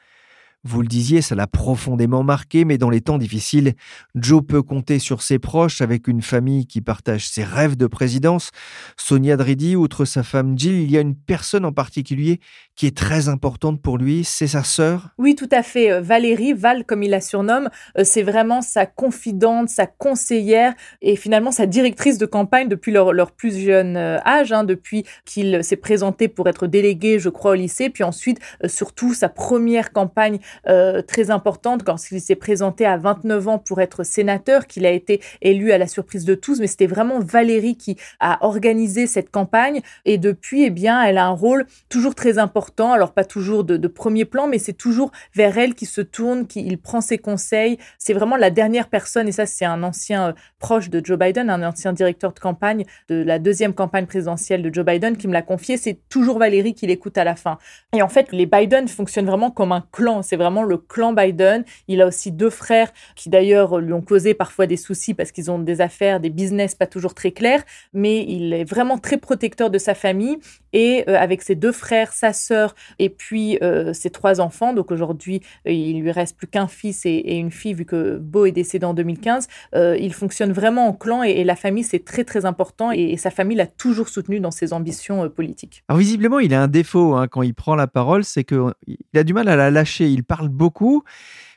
Vous 0.63 0.81
le 0.81 0.87
disiez, 0.87 1.21
ça 1.21 1.33
l'a 1.33 1.47
profondément 1.47 2.23
marqué, 2.23 2.65
mais 2.65 2.77
dans 2.77 2.89
les 2.89 2.99
temps 2.99 3.17
difficiles, 3.17 3.73
Joe 4.15 4.43
peut 4.45 4.63
compter 4.63 4.99
sur 4.99 5.21
ses 5.21 5.39
proches 5.39 5.79
avec 5.79 6.09
une 6.09 6.21
famille 6.21 6.65
qui 6.65 6.81
partage 6.81 7.29
ses 7.29 7.45
rêves 7.45 7.77
de 7.77 7.87
présidence. 7.87 8.51
Sonia 8.97 9.37
Dridi, 9.37 9.77
outre 9.77 10.03
sa 10.03 10.23
femme 10.23 10.57
Jill, 10.59 10.81
il 10.81 10.91
y 10.91 10.97
a 10.97 11.01
une 11.01 11.15
personne 11.15 11.63
en 11.63 11.71
particulier 11.71 12.41
qui 12.77 12.85
est 12.85 12.95
très 12.95 13.27
importante 13.27 13.81
pour 13.81 13.97
lui, 13.97 14.23
c'est 14.23 14.47
sa 14.47 14.63
sœur. 14.63 15.09
Oui, 15.17 15.35
tout 15.35 15.49
à 15.51 15.63
fait. 15.63 15.91
Euh, 15.91 15.99
Valérie, 15.99 16.53
Val 16.53 16.85
comme 16.85 17.03
il 17.03 17.09
la 17.09 17.19
surnomme, 17.19 17.69
euh, 17.97 18.03
c'est 18.05 18.23
vraiment 18.23 18.61
sa 18.61 18.85
confidente, 18.85 19.67
sa 19.67 19.87
conseillère 19.87 20.73
et 21.01 21.15
finalement 21.15 21.51
sa 21.51 21.65
directrice 21.65 22.17
de 22.17 22.25
campagne 22.25 22.69
depuis 22.69 22.91
leur, 22.91 23.31
plus 23.31 23.57
jeune 23.57 23.97
euh, 23.97 24.19
âge, 24.25 24.53
hein, 24.53 24.63
depuis 24.63 25.05
qu'il 25.25 25.63
s'est 25.63 25.75
présenté 25.75 26.27
pour 26.27 26.47
être 26.47 26.67
délégué, 26.67 27.19
je 27.19 27.29
crois, 27.29 27.51
au 27.51 27.55
lycée, 27.55 27.89
puis 27.89 28.03
ensuite, 28.03 28.39
surtout, 28.65 29.13
sa 29.13 29.27
première 29.27 29.91
campagne 29.91 30.39
euh, 30.67 31.01
très 31.01 31.31
importante 31.31 31.83
quand 31.83 32.11
il 32.11 32.21
s'est 32.21 32.35
présenté 32.35 32.85
à 32.85 32.97
29 32.97 33.47
ans 33.47 33.59
pour 33.59 33.81
être 33.81 34.03
sénateur, 34.03 34.67
qu'il 34.67 34.85
a 34.85 34.91
été 34.91 35.21
élu 35.41 35.71
à 35.71 35.77
la 35.77 35.87
surprise 35.87 36.25
de 36.25 36.35
tous, 36.35 36.59
mais 36.59 36.67
c'était 36.67 36.87
vraiment 36.87 37.19
Valérie 37.19 37.75
qui 37.75 37.97
a 38.19 38.45
organisé 38.45 39.07
cette 39.07 39.31
campagne. 39.31 39.81
Et 40.05 40.17
depuis, 40.17 40.63
eh 40.63 40.69
bien, 40.69 41.01
elle 41.03 41.17
a 41.17 41.25
un 41.25 41.31
rôle 41.31 41.65
toujours 41.89 42.15
très 42.15 42.37
important, 42.37 42.66
alors 42.79 43.13
pas 43.13 43.25
toujours 43.25 43.63
de, 43.63 43.87
premier 43.87 44.25
plan, 44.25 44.47
mais 44.47 44.59
c'est 44.59 44.73
toujours 44.73 45.11
vers 45.33 45.57
elle 45.57 45.73
qui 45.73 45.85
se 45.85 46.01
tourne, 46.01 46.45
qui 46.45 46.65
il 46.65 46.77
prend 46.77 47.01
ses 47.01 47.17
conseils. 47.17 47.77
C'est 47.97 48.13
vraiment 48.13 48.35
la 48.35 48.49
dernière 48.49 48.89
personne, 48.89 49.27
et 49.27 49.31
ça 49.31 49.45
c'est 49.45 49.65
un 49.65 49.83
ancien 49.83 50.29
euh, 50.29 50.33
proche 50.59 50.89
de 50.89 51.03
Joe 51.03 51.17
Biden, 51.17 51.49
un 51.49 51.63
ancien 51.63 51.93
directeur 51.93 52.33
de 52.33 52.39
campagne 52.39 52.85
de 53.09 53.23
la 53.23 53.39
deuxième 53.39 53.73
campagne 53.73 54.05
présidentielle 54.05 54.61
de 54.61 54.73
Joe 54.73 54.85
Biden 54.85 55.17
qui 55.17 55.27
me 55.27 55.33
l'a 55.33 55.41
confié, 55.41 55.77
c'est 55.77 55.99
toujours 56.09 56.39
Valérie 56.39 56.73
qui 56.73 56.87
l'écoute 56.87 57.17
à 57.17 57.23
la 57.23 57.35
fin. 57.35 57.57
Et 57.95 58.01
en 58.01 58.09
fait, 58.09 58.31
les 58.31 58.45
Biden 58.45 58.87
fonctionnent 58.87 59.25
vraiment 59.25 59.51
comme 59.51 59.71
un 59.71 59.85
clan, 59.91 60.21
c'est 60.21 60.35
vraiment 60.35 60.63
le 60.63 60.77
clan 60.77 61.13
Biden. 61.13 61.63
Il 61.87 62.01
a 62.01 62.07
aussi 62.07 62.31
deux 62.31 62.49
frères 62.49 62.91
qui 63.15 63.29
d'ailleurs 63.29 63.79
lui 63.79 63.93
ont 63.93 64.01
causé 64.01 64.33
parfois 64.33 64.67
des 64.67 64.77
soucis 64.77 65.13
parce 65.13 65.31
qu'ils 65.31 65.49
ont 65.49 65.59
des 65.59 65.81
affaires, 65.81 66.19
des 66.19 66.29
business 66.29 66.75
pas 66.75 66.87
toujours 66.87 67.13
très 67.13 67.31
clairs, 67.31 67.63
mais 67.93 68.23
il 68.23 68.53
est 68.53 68.63
vraiment 68.63 68.97
très 68.97 69.17
protecteur 69.17 69.69
de 69.69 69.77
sa 69.77 69.95
famille. 69.95 70.37
Et 70.73 71.07
avec 71.07 71.41
ses 71.41 71.55
deux 71.55 71.71
frères, 71.71 72.13
sa 72.13 72.33
sœur 72.33 72.75
et 72.99 73.09
puis 73.09 73.59
ses 73.93 74.09
trois 74.09 74.41
enfants. 74.41 74.73
Donc 74.73 74.91
aujourd'hui, 74.91 75.41
il 75.65 75.99
lui 76.01 76.11
reste 76.11 76.37
plus 76.37 76.47
qu'un 76.47 76.67
fils 76.67 77.05
et, 77.05 77.37
une 77.37 77.51
fille 77.51 77.73
vu 77.73 77.85
que 77.85 78.17
Beau 78.17 78.45
est 78.45 78.51
décédé 78.51 78.85
en 78.85 78.93
2015. 78.93 79.47
il 79.73 80.13
fonctionne 80.13 80.51
vraiment 80.51 80.87
en 80.87 80.93
clan 80.93 81.23
et, 81.23 81.43
la 81.43 81.55
famille 81.55 81.83
c'est 81.83 82.03
très 82.03 82.23
très 82.23 82.45
important 82.45 82.91
et, 82.91 83.17
sa 83.17 83.31
famille 83.31 83.57
l'a 83.57 83.67
toujours 83.67 84.09
soutenu 84.09 84.39
dans 84.39 84.51
ses 84.51 84.73
ambitions 84.73 85.29
politiques. 85.29 85.83
Alors 85.87 85.99
visiblement, 85.99 86.39
il 86.39 86.53
a 86.53 86.61
un 86.61 86.67
défaut 86.67 87.15
hein, 87.15 87.27
quand 87.27 87.41
il 87.41 87.53
prend 87.53 87.75
la 87.75 87.87
parole, 87.87 88.23
c'est 88.23 88.43
qu'il 88.43 88.73
a 89.15 89.23
du 89.23 89.33
mal 89.33 89.47
à 89.47 89.55
la 89.55 89.71
lâcher. 89.71 90.07
Il 90.07 90.23
parle 90.23 90.49
beaucoup, 90.49 91.03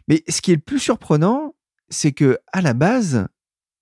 mais 0.09 0.23
ce 0.29 0.41
qui 0.41 0.53
est 0.53 0.57
le 0.57 0.61
plus 0.61 0.79
surprenant, 0.79 1.55
c'est 1.89 2.13
que 2.13 2.39
à 2.53 2.61
la 2.63 2.75
base, 2.75 3.27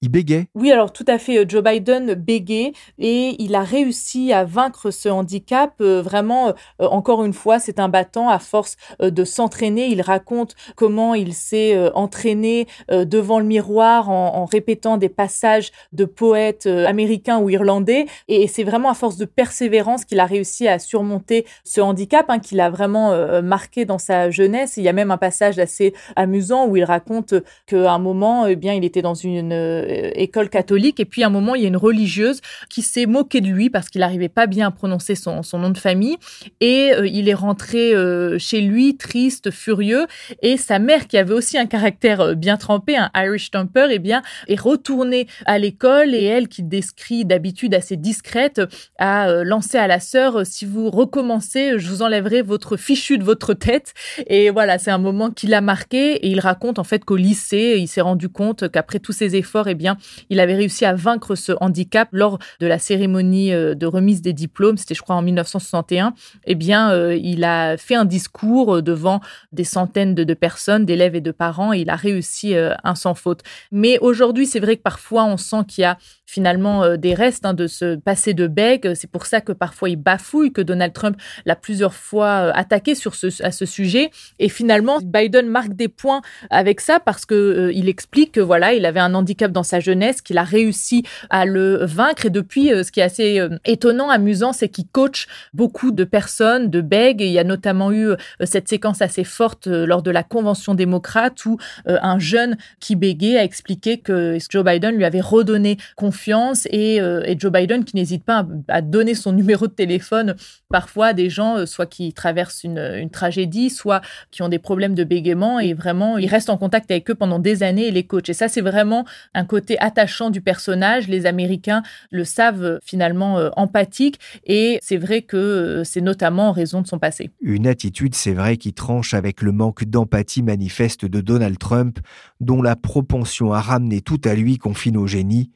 il 0.01 0.11
bégait. 0.11 0.47
Oui, 0.55 0.71
alors 0.71 0.93
tout 0.93 1.05
à 1.09 1.19
fait. 1.19 1.39
Euh, 1.39 1.45
Joe 1.49 1.63
Biden 1.63 2.15
bégait 2.15 2.73
et 2.99 3.35
il 3.43 3.55
a 3.57 3.63
réussi 3.63 4.33
à 4.33 4.45
vaincre 4.45 4.93
ce 4.93 5.09
handicap. 5.09 5.75
Euh, 5.81 6.01
vraiment, 6.03 6.49
euh, 6.49 6.87
encore 6.87 7.25
une 7.25 7.33
fois, 7.33 7.59
c'est 7.59 7.81
un 7.81 7.89
battant 7.89 8.29
à 8.29 8.39
force 8.39 8.77
de 9.01 9.25
s'entraîner. 9.25 9.89
Il 9.89 10.01
raconte 10.01 10.55
comment 10.77 11.15
il 11.15 11.35
s'est 11.35 11.91
entraîné 11.95 12.67
devant 12.91 13.39
le 13.39 13.45
miroir 13.45 14.11
en, 14.11 14.45
répétant 14.45 14.97
des 14.97 15.09
passages 15.09 15.71
de 15.93 16.05
poètes 16.05 16.67
américains 16.67 17.39
ou 17.39 17.51
irlandais. 17.51 18.07
Et 18.29 18.47
c'est 18.47 18.65
vraiment 18.65 18.91
à 18.91 18.95
force 18.95 19.17
de 19.17 19.25
persévérance 19.25 20.05
qu'il 20.05 20.21
a 20.21 20.27
réussi 20.27 20.69
à 20.69 20.79
surmonter 20.79 21.47
ce 21.65 21.81
handicap 21.81 22.27
hein, 22.29 22.39
qu'il 22.39 22.61
a 22.61 22.71
vraiment 22.71 23.43
marqué 23.43 23.85
dans 23.85 23.99
sa 23.99 24.31
jeunesse. 24.31 24.77
Il 24.77 24.85
y 24.85 24.89
a 24.89 24.93
même 24.93 25.11
un 25.11 25.19
passage 25.19 25.59
assez 25.59 25.95
amusant 26.17 26.67
où 26.67 26.77
il 26.77 26.85
raconte 26.85 27.35
qu'à 27.67 27.93
un 27.93 27.99
moment, 27.99 28.47
eh 28.47 28.57
bien, 28.57 28.75
il 28.75 28.85
était 28.85 29.03
dans 29.03 29.15
une 29.15 29.53
école 29.89 30.51
catholique. 30.51 31.01
Et 31.01 31.05
puis, 31.05 31.23
à 31.23 31.27
un 31.27 31.31
moment, 31.31 31.55
il 31.55 31.63
y 31.63 31.65
a 31.65 31.69
une 31.69 31.77
religieuse 31.77 32.41
qui 32.69 32.83
s'est 32.83 33.07
moquée 33.07 33.41
de 33.41 33.49
lui 33.49 33.71
parce 33.71 33.89
qu'il 33.89 34.01
n'arrivait 34.01 34.29
pas 34.29 34.47
bien 34.47 34.69
à 34.69 34.71
prononcer 34.71 35.15
son, 35.15 35.43
nom 35.55 35.71
de 35.71 35.79
famille. 35.79 36.17
Et 36.61 36.93
euh, 36.93 37.07
il 37.07 37.29
est 37.29 37.35
rentré 37.35 37.95
euh, 37.95 38.39
chez 38.39 38.61
lui, 38.61 38.97
triste, 38.97 39.51
furieux. 39.51 40.07
Et 40.43 40.57
sa 40.57 40.79
mère, 40.79 41.07
qui 41.07 41.19
avait 41.19 41.35
aussi 41.35 41.59
un 41.59 41.67
caractère 41.67 42.37
bien 42.37 42.57
trempé, 42.57 42.97
un 42.97 43.11
Irish 43.17 43.51
temper, 43.51 43.89
eh 43.91 43.99
bien, 43.99 44.23
est 44.47 44.61
retournée 44.61 45.27
à 45.47 45.59
l'école. 45.59 46.15
Et 46.15 46.25
elle, 46.25 46.49
qui 46.49 46.63
décrit 46.63 47.25
d'habitude 47.25 47.75
assez 47.75 47.97
discrète, 47.97 48.61
a 48.99 49.45
lancé 49.45 49.79
à 49.79 49.87
la 49.87 50.01
sœur, 50.01 50.47
si 50.47 50.65
vous 50.65 50.91
recommencez, 50.91 51.79
je 51.79 51.89
vous 51.89 52.03
enlèverai 52.03 52.43
votre 52.43 52.77
fichu 52.77 53.19
de 53.19 53.25
votre 53.25 53.55
tête. 53.55 53.95
Et 54.27 54.51
voilà, 54.51 54.79
c'est 54.79 54.91
un 54.91 54.99
moment 54.99 55.31
qui 55.31 55.47
l'a 55.47 55.61
marqué. 55.61 56.15
Et 56.15 56.29
il 56.29 56.41
raconte 56.41 56.79
en 56.79 56.85
fait 56.85 57.05
qu'au 57.05 57.17
lycée, 57.17 57.77
il 57.79 57.89
s'est 57.89 58.01
rendu 58.01 58.29
compte 58.29 58.69
qu'après 58.71 58.99
tous 58.99 59.13
ses 59.13 59.37
efforts, 59.37 59.69
eh 59.69 59.75
bien, 59.79 59.97
il 60.29 60.41
avait 60.41 60.55
réussi 60.55 60.85
à 60.85 60.95
vaincre 60.95 61.35
ce 61.35 61.53
handicap 61.61 62.09
lors 62.13 62.39
de 62.61 62.67
la 62.67 62.79
cérémonie 62.79 63.53
euh, 63.53 63.75
de 63.75 63.87
remise 63.87 64.23
des 64.23 64.33
diplômes, 64.33 64.77
c'était 64.77 64.95
je 64.95 65.03
crois 65.03 65.17
en 65.17 65.23
1961. 65.23 66.15
Eh 66.45 66.55
bien, 66.55 66.91
euh, 66.93 67.17
il 67.17 67.45
a 67.45 67.77
fait 67.77 67.95
un 67.95 68.05
discours 68.05 68.77
euh, 68.77 68.83
devant 68.83 69.21
des 69.53 69.65
centaines 69.65 70.15
de, 70.15 70.35
personnes, 70.35 70.85
d'élèves 70.85 71.15
et 71.15 71.21
de 71.21 71.31
parents, 71.31 71.73
et 71.73 71.81
il 71.81 71.91
a 71.91 71.97
réussi 71.97 72.55
un 72.55 72.95
sans 72.95 73.15
faute. 73.15 73.43
Mais 73.73 73.99
aujourd'hui, 74.01 74.47
c'est 74.47 74.61
vrai 74.61 74.77
que 74.77 74.83
parfois 74.83 75.25
on 75.25 75.37
sent 75.37 75.65
qu'il 75.69 75.83
y 75.83 75.85
a 75.85 75.97
finalement 76.27 76.97
des 76.97 77.15
restes 77.15 77.47
hein, 77.47 77.55
de 77.55 77.67
ce 77.67 77.97
passé 77.97 78.35
de 78.35 78.47
bègue. 78.47 78.93
C'est 78.95 79.11
pour 79.11 79.27
ça 79.27 79.41
que 79.41 79.53
parfois 79.53 79.89
il 79.89 79.97
bafouille, 79.97 80.53
que 80.53 80.61
Donald 80.61 80.93
Trump 80.93 81.17
l'a 81.47 81.57
plusieurs 81.57 81.95
fois 81.95 82.51
attaqué 82.55 82.95
sur 82.95 83.15
ce, 83.15 83.43
à 83.43 83.51
ce 83.51 83.65
sujet. 83.65 84.11
Et 84.39 84.49
finalement, 84.49 84.99
Biden 85.03 85.49
marque 85.49 85.75
des 85.75 85.89
points 85.89 86.21
avec 86.51 86.81
ça 86.81 87.01
parce 87.01 87.25
que 87.25 87.71
il 87.75 87.89
explique 87.89 88.33
que 88.33 88.41
voilà, 88.41 88.75
il 88.75 88.85
avait 88.85 89.01
un 89.01 89.15
handicap 89.15 89.51
dans 89.51 89.63
sa 89.69 89.81
jeunesse, 89.81 90.21
qu'il 90.23 90.39
a 90.39 90.43
réussi 90.43 91.05
à 91.31 91.45
le 91.45 91.85
vaincre. 91.85 92.27
Et 92.27 92.31
depuis, 92.31 92.73
euh, 92.73 92.83
ce 92.83 92.91
qui 92.91 93.01
est 93.01 93.05
assez 93.05 93.39
euh, 93.39 93.59
étonnant, 93.65 94.11
amusant, 94.11 94.53
c'est 94.53 94.69
qu'il 94.69 94.87
coach 94.89 95.27
beaucoup 95.55 95.93
de 95.93 96.05
personnes, 96.05 96.71
de 96.71 96.81
bègues. 96.81 97.21
il 97.21 97.31
y 97.31 97.39
a 97.39 97.45
notamment 97.45 97.93
eu 97.93 98.09
euh, 98.09 98.17
cette 98.45 98.69
séquence 98.69 99.03
assez 99.03 99.25
forte 99.25 99.67
lors 99.67 100.03
de 100.03 100.11
la 100.11 100.23
convention 100.23 100.75
démocrate 100.75 101.45
où 101.45 101.59
un 101.87 102.19
jeune 102.19 102.57
qui 102.81 102.97
bégait 102.97 103.37
a 103.37 103.45
expliqué 103.45 103.99
que 103.99 104.39
Joe 104.51 104.65
Biden 104.65 104.97
lui 104.97 105.05
avait 105.05 105.21
redonné 105.21 105.77
confiance 105.97 106.67
et, 106.71 107.01
Joe 107.39 107.53
Biden 107.53 107.85
qui 107.85 107.97
n'hésite 107.97 108.25
pas 108.25 108.47
à, 108.69 108.81
donner 108.81 109.15
son 109.15 109.33
numéro 109.39 109.67
de 109.67 109.73
téléphone 109.73 110.35
parfois 110.71 111.09
à 111.09 111.13
des 111.13 111.31
gens, 111.31 111.67
soit 111.67 111.87
qui 111.87 112.13
traversent 112.13 112.65
une, 112.65 112.79
une 112.79 113.11
tragédie, 113.11 113.71
soit 113.71 114.01
qui 114.31 114.43
ont 114.43 114.49
des 114.49 114.59
problèmes 114.59 114.95
de 114.95 115.05
bégaiement 115.05 115.59
et 115.61 115.75
vraiment, 115.75 116.19
il 116.19 116.27
reste 116.27 116.51
en 116.51 116.57
contact 116.57 116.91
avec 116.91 117.11
eux 117.11 117.15
pendant 117.15 117.39
des 117.39 117.63
années 117.63 117.87
et 117.87 117.91
les 117.91 118.05
coach. 118.05 118.29
Et 118.29 118.35
ça, 118.35 118.49
c'est 118.49 118.61
vraiment 118.61 119.05
un 119.35 119.45
côté 119.45 119.58
attachant 119.81 120.31
du 120.31 120.41
personnage. 120.41 121.09
Les 121.09 121.27
Américains 121.27 121.83
le 122.11 122.25
savent 122.25 122.63
euh, 122.63 122.79
finalement 122.85 123.39
euh, 123.39 123.51
empathique 123.57 124.19
et 124.45 124.79
c'est 124.83 124.97
vrai 124.97 125.23
que 125.23 125.37
euh, 125.37 125.85
c'est 125.85 126.01
notamment 126.01 126.49
en 126.49 126.53
raison 126.53 126.83
de 126.83 126.87
son 126.87 126.99
passé. 126.99 127.31
Une 127.41 127.67
attitude, 127.67 128.15
c'est 128.15 128.33
vrai, 128.33 128.57
qui 128.57 128.73
tranche 128.73 129.15
avec 129.15 129.43
le 129.43 129.53
manque 129.53 129.85
d'empathie 129.85 130.43
manifeste 130.43 131.05
de 131.05 131.21
Donald 131.21 131.59
Trump, 131.59 131.99
dont 132.41 132.63
la 132.63 132.77
propension 132.77 133.53
à 133.53 133.61
ramener 133.61 134.01
tout 134.01 134.21
à 134.25 134.35
lui 134.35 134.59
confine 134.59 134.97
au 134.97 135.07
génie, 135.07 135.51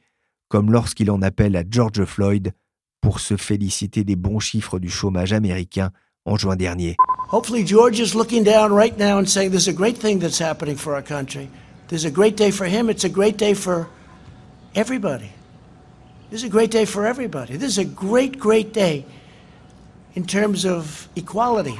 comme 0.47 0.71
lorsqu'il 0.71 1.09
en 1.11 1.21
appelle 1.21 1.55
à 1.55 1.63
George 1.69 2.03
Floyd 2.05 2.53
pour 3.01 3.19
se 3.19 3.37
féliciter 3.37 4.03
des 4.03 4.15
bons 4.15 4.39
chiffres 4.39 4.79
du 4.79 4.89
chômage 4.89 5.33
américain 5.33 5.91
en 6.25 6.37
juin 6.37 6.55
dernier. 6.55 6.95
Hopefully 7.31 7.65
George 7.65 7.99
is 7.99 8.15
looking 8.15 8.43
down 8.43 8.71
right 8.71 8.97
now 8.97 9.17
and 9.17 9.25
saying 9.25 9.51
this 9.51 9.63
is 9.63 9.69
a 9.69 9.73
great 9.73 9.97
thing 9.97 10.19
that's 10.19 10.39
happening 10.39 10.77
for 10.77 10.93
our 10.93 11.03
country. 11.03 11.49
This 11.87 12.01
is 12.01 12.05
a 12.05 12.11
great 12.11 12.37
day 12.37 12.51
for 12.51 12.65
him. 12.65 12.89
It's 12.89 13.03
a 13.03 13.09
great 13.09 13.37
day 13.37 13.53
for 13.53 13.87
everybody. 14.73 15.29
This 16.29 16.41
is 16.41 16.45
a 16.45 16.49
great 16.49 16.71
day 16.71 16.85
for 16.85 17.05
everybody. 17.05 17.57
This 17.57 17.77
is 17.77 17.77
a 17.77 17.85
great, 17.85 18.39
great 18.39 18.73
day 18.73 19.05
in 20.15 20.25
terms 20.25 20.65
of 20.65 21.09
equality. 21.15 21.75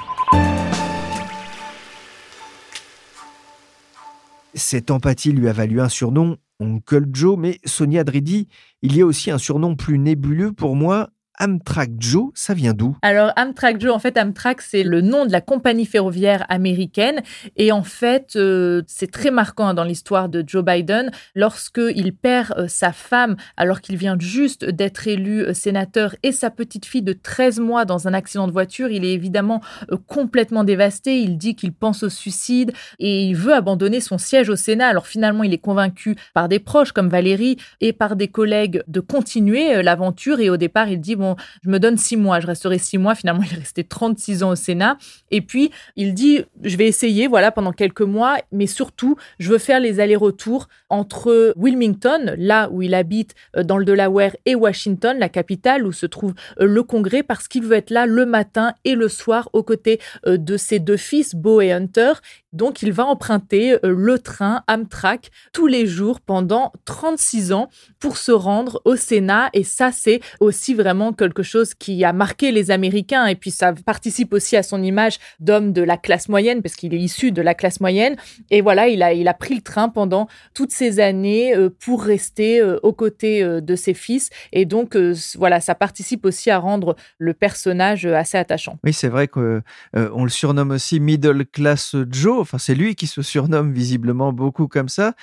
Cette 4.54 4.92
empathie 4.92 5.32
lui 5.32 5.48
a 5.48 5.54
valu 5.54 5.82
un 5.82 5.90
surnom, 5.90 6.38
Uncle 6.60 7.06
Joe, 7.12 7.38
mais 7.38 7.60
Sonia 7.66 8.04
Dridi, 8.04 8.48
il 8.84 8.96
y 8.96 9.02
a 9.02 9.06
aussi 9.06 9.32
un 9.32 9.40
surnom 9.40 9.76
plus 9.76 9.98
nébuleux 9.98 10.52
pour 10.52 10.76
moi, 10.76 11.10
Amtrak 11.40 11.90
Joe, 12.00 12.32
ça 12.36 12.54
vient 12.54 12.74
d'où? 12.74 12.96
Alors 13.02 13.32
Amtrak 13.36 13.82
Joe, 13.82 13.94
en 13.94 14.00
fait 14.00 14.18
Amtrak 14.18 14.62
c'est 14.62 14.84
le 14.84 15.02
nom 15.02 15.26
de 15.26 15.32
la 15.32 15.42
compagnie 15.42 15.86
ferroviaire 15.86 16.46
américaine. 16.50 17.22
Et 17.58 17.72
en 17.72 17.84
fait 17.84 18.36
euh, 18.36 18.84
c'est 18.88 19.12
très 19.12 19.32
marquant 19.32 19.68
hein, 19.68 19.74
dans 19.74 19.84
l'histoire 19.84 20.30
de 20.30 20.44
Joe 20.46 20.64
Biden. 20.64 21.12
Lorsque 21.34 21.82
il 21.96 22.16
perd 22.16 22.54
euh, 22.58 22.68
sa 22.68 22.92
femme 22.92 23.36
alors 23.58 23.82
qu'il 23.82 23.98
vient 23.98 24.16
juste 24.20 24.64
d'être 24.64 25.08
élu 25.08 25.42
euh, 25.42 25.54
sénateur 25.54 26.16
et 26.22 26.32
sa 26.32 26.52
petite 26.52 26.86
fille 26.86 27.02
de 27.02 27.14
13 27.14 27.60
mois 27.60 27.86
dans 27.86 28.08
un 28.08 28.14
accident 28.14 28.48
de 28.48 28.54
voiture, 28.54 28.92
il 28.92 29.04
est 29.04 29.14
évidemment 29.14 29.62
complètement 30.08 30.64
dévasté, 30.64 31.20
il 31.20 31.38
dit 31.38 31.56
qu'il 31.56 31.74
pense 31.74 32.04
au 32.04 32.10
suicide 32.10 32.72
et 33.00 33.24
il 33.24 33.36
veut 33.36 33.54
abandonner 33.54 34.02
son 34.02 34.18
siège 34.18 34.50
au 34.50 34.56
Sénat. 34.56 34.88
Alors 34.88 35.08
finalement, 35.08 35.44
il 35.44 35.54
est 35.54 35.58
convaincu 35.58 36.16
par 36.34 36.48
des 36.48 36.60
proches 36.60 36.92
comme 36.92 37.10
Valérie 37.10 37.58
et 37.82 37.94
par 37.94 38.16
des 38.16 38.28
collègues 38.28 38.84
de 38.88 39.00
continuer 39.00 39.82
l'aventure. 39.82 40.40
Et 40.40 40.50
au 40.50 40.58
départ, 40.58 40.88
il 40.88 41.00
dit 41.00 41.16
je 41.64 41.70
me 41.70 41.80
donne 41.80 41.98
six 41.98 42.18
mois, 42.18 42.40
je 42.40 42.48
resterai 42.48 42.78
six 42.78 42.98
mois. 42.98 43.16
Finalement, 43.16 43.44
il 43.50 43.54
est 43.54 43.60
resté 43.60 43.84
36 43.84 44.44
ans 44.44 44.52
au 44.52 44.56
Sénat. 44.56 44.98
Et 45.32 45.42
puis, 45.42 45.72
il 45.96 46.14
dit, 46.14 46.42
je 46.64 46.78
vais 46.78 46.88
essayer, 46.88 47.28
voilà, 47.28 47.52
pendant 47.52 47.72
quelques 47.72 48.02
mois, 48.02 48.38
mais 48.52 48.68
surtout, 48.68 49.16
je 49.40 49.50
veux 49.50 49.58
faire 49.58 49.80
les 49.80 50.00
allers-retours 50.00 50.68
entre 50.90 51.54
Wilmington, 51.56 52.36
là 52.38 52.70
où 52.72 52.82
il 52.82 52.94
habite, 52.94 53.36
euh, 53.56 53.64
dans 53.64 53.78
le 53.78 53.86
Delaware, 53.86 54.36
et 54.46 54.56
Washington, 54.56 55.18
la 55.18 55.30
capitale, 55.30 55.86
où 55.86 55.92
se 55.92 56.06
trouve 56.06 56.34
euh, 56.60 56.66
le 56.66 56.84
Congrès, 56.84 57.24
parce 57.24 57.48
qu'il 57.48 57.64
veut 57.64 57.76
être 57.76 57.90
là 57.90 58.06
le 58.06 58.26
matin 58.26 58.74
et 58.84 58.96
le 58.96 59.08
soir 59.08 59.50
aux 59.54 59.64
côtés 59.64 60.00
euh, 60.28 60.38
de 60.38 60.58
ses 60.58 60.80
deux 60.80 60.98
fils, 60.98 61.36
Beau 61.36 61.62
et 61.62 61.72
Hunter. 61.72 62.14
Donc, 62.54 62.82
il 62.82 62.94
va 62.94 63.06
emprunter 63.06 63.78
le 63.84 64.20
train 64.20 64.64
Amtrak 64.68 65.32
tous 65.52 65.68
les 65.68 65.86
jours 65.86 66.22
pendant 66.22 66.72
36 66.86 67.52
ans 67.54 67.70
pour 68.00 68.18
se 68.18 68.32
rendre 68.32 68.82
au 68.86 68.96
Sénat. 68.96 69.50
Et 69.54 69.64
ça, 69.64 69.92
c'est 69.92 70.22
aussi 70.40 70.74
vraiment 70.74 71.14
quelque 71.14 71.44
chose 71.44 71.74
qui 71.74 72.04
a 72.04 72.14
marqué 72.14 72.52
les 72.52 72.72
Américains 72.72 73.26
et 73.26 73.36
puis 73.36 73.52
ça 73.52 73.74
participe 73.74 74.34
aussi 74.34 74.56
à 74.56 74.64
son 74.64 74.82
image 74.84 75.20
d'homme 75.40 75.74
de 75.74 75.82
la 75.82 75.98
classe 75.98 76.30
moyenne 76.30 76.62
parce 76.62 76.76
qu'il 76.76 76.94
est 76.94 77.00
issu 77.00 77.32
de 77.32 77.42
la 77.42 77.54
classe 77.54 77.80
moyenne. 77.80 78.16
Et 78.50 78.62
voilà, 78.62 78.88
il 78.88 79.04
a, 79.04 79.14
il 79.14 79.28
a 79.28 79.34
pris 79.34 79.56
le 79.56 79.62
train 79.62 79.90
pendant 79.90 80.28
toutes 80.54 80.72
ces 80.72 81.00
années 81.00 81.56
euh, 81.56 81.70
pour 81.70 82.04
rester 82.04 82.62
euh, 82.62 82.80
aux 82.84 82.94
côtés 82.94 83.44
euh, 83.44 83.62
de 83.62 83.76
ses 83.76 83.94
fils. 83.94 84.30
Et 84.52 84.66
donc, 84.66 84.96
voilà, 85.38 85.60
ça 85.60 85.76
participe 85.76 86.26
aussi 86.26 86.50
à 86.50 86.60
rendre 86.60 86.96
le 87.18 87.34
personnage 87.34 88.06
assez 88.06 88.38
attachant. 88.38 88.78
Oui, 88.84 88.94
c'est 88.94 89.10
vrai 89.10 89.28
qu'on 89.28 89.62
le 89.94 90.30
surnomme 90.30 90.72
aussi 90.72 91.00
Middle 91.00 91.46
Class 91.46 91.96
Joe. 92.10 92.43
Enfin, 92.44 92.58
c'est 92.58 92.76
lui 92.76 92.96
qui 92.96 93.08
se 93.08 93.22
surnomme 93.22 93.74
visiblement 93.74 94.32
beaucoup 94.34 94.68
comme 94.68 94.90
ça. 94.90 95.14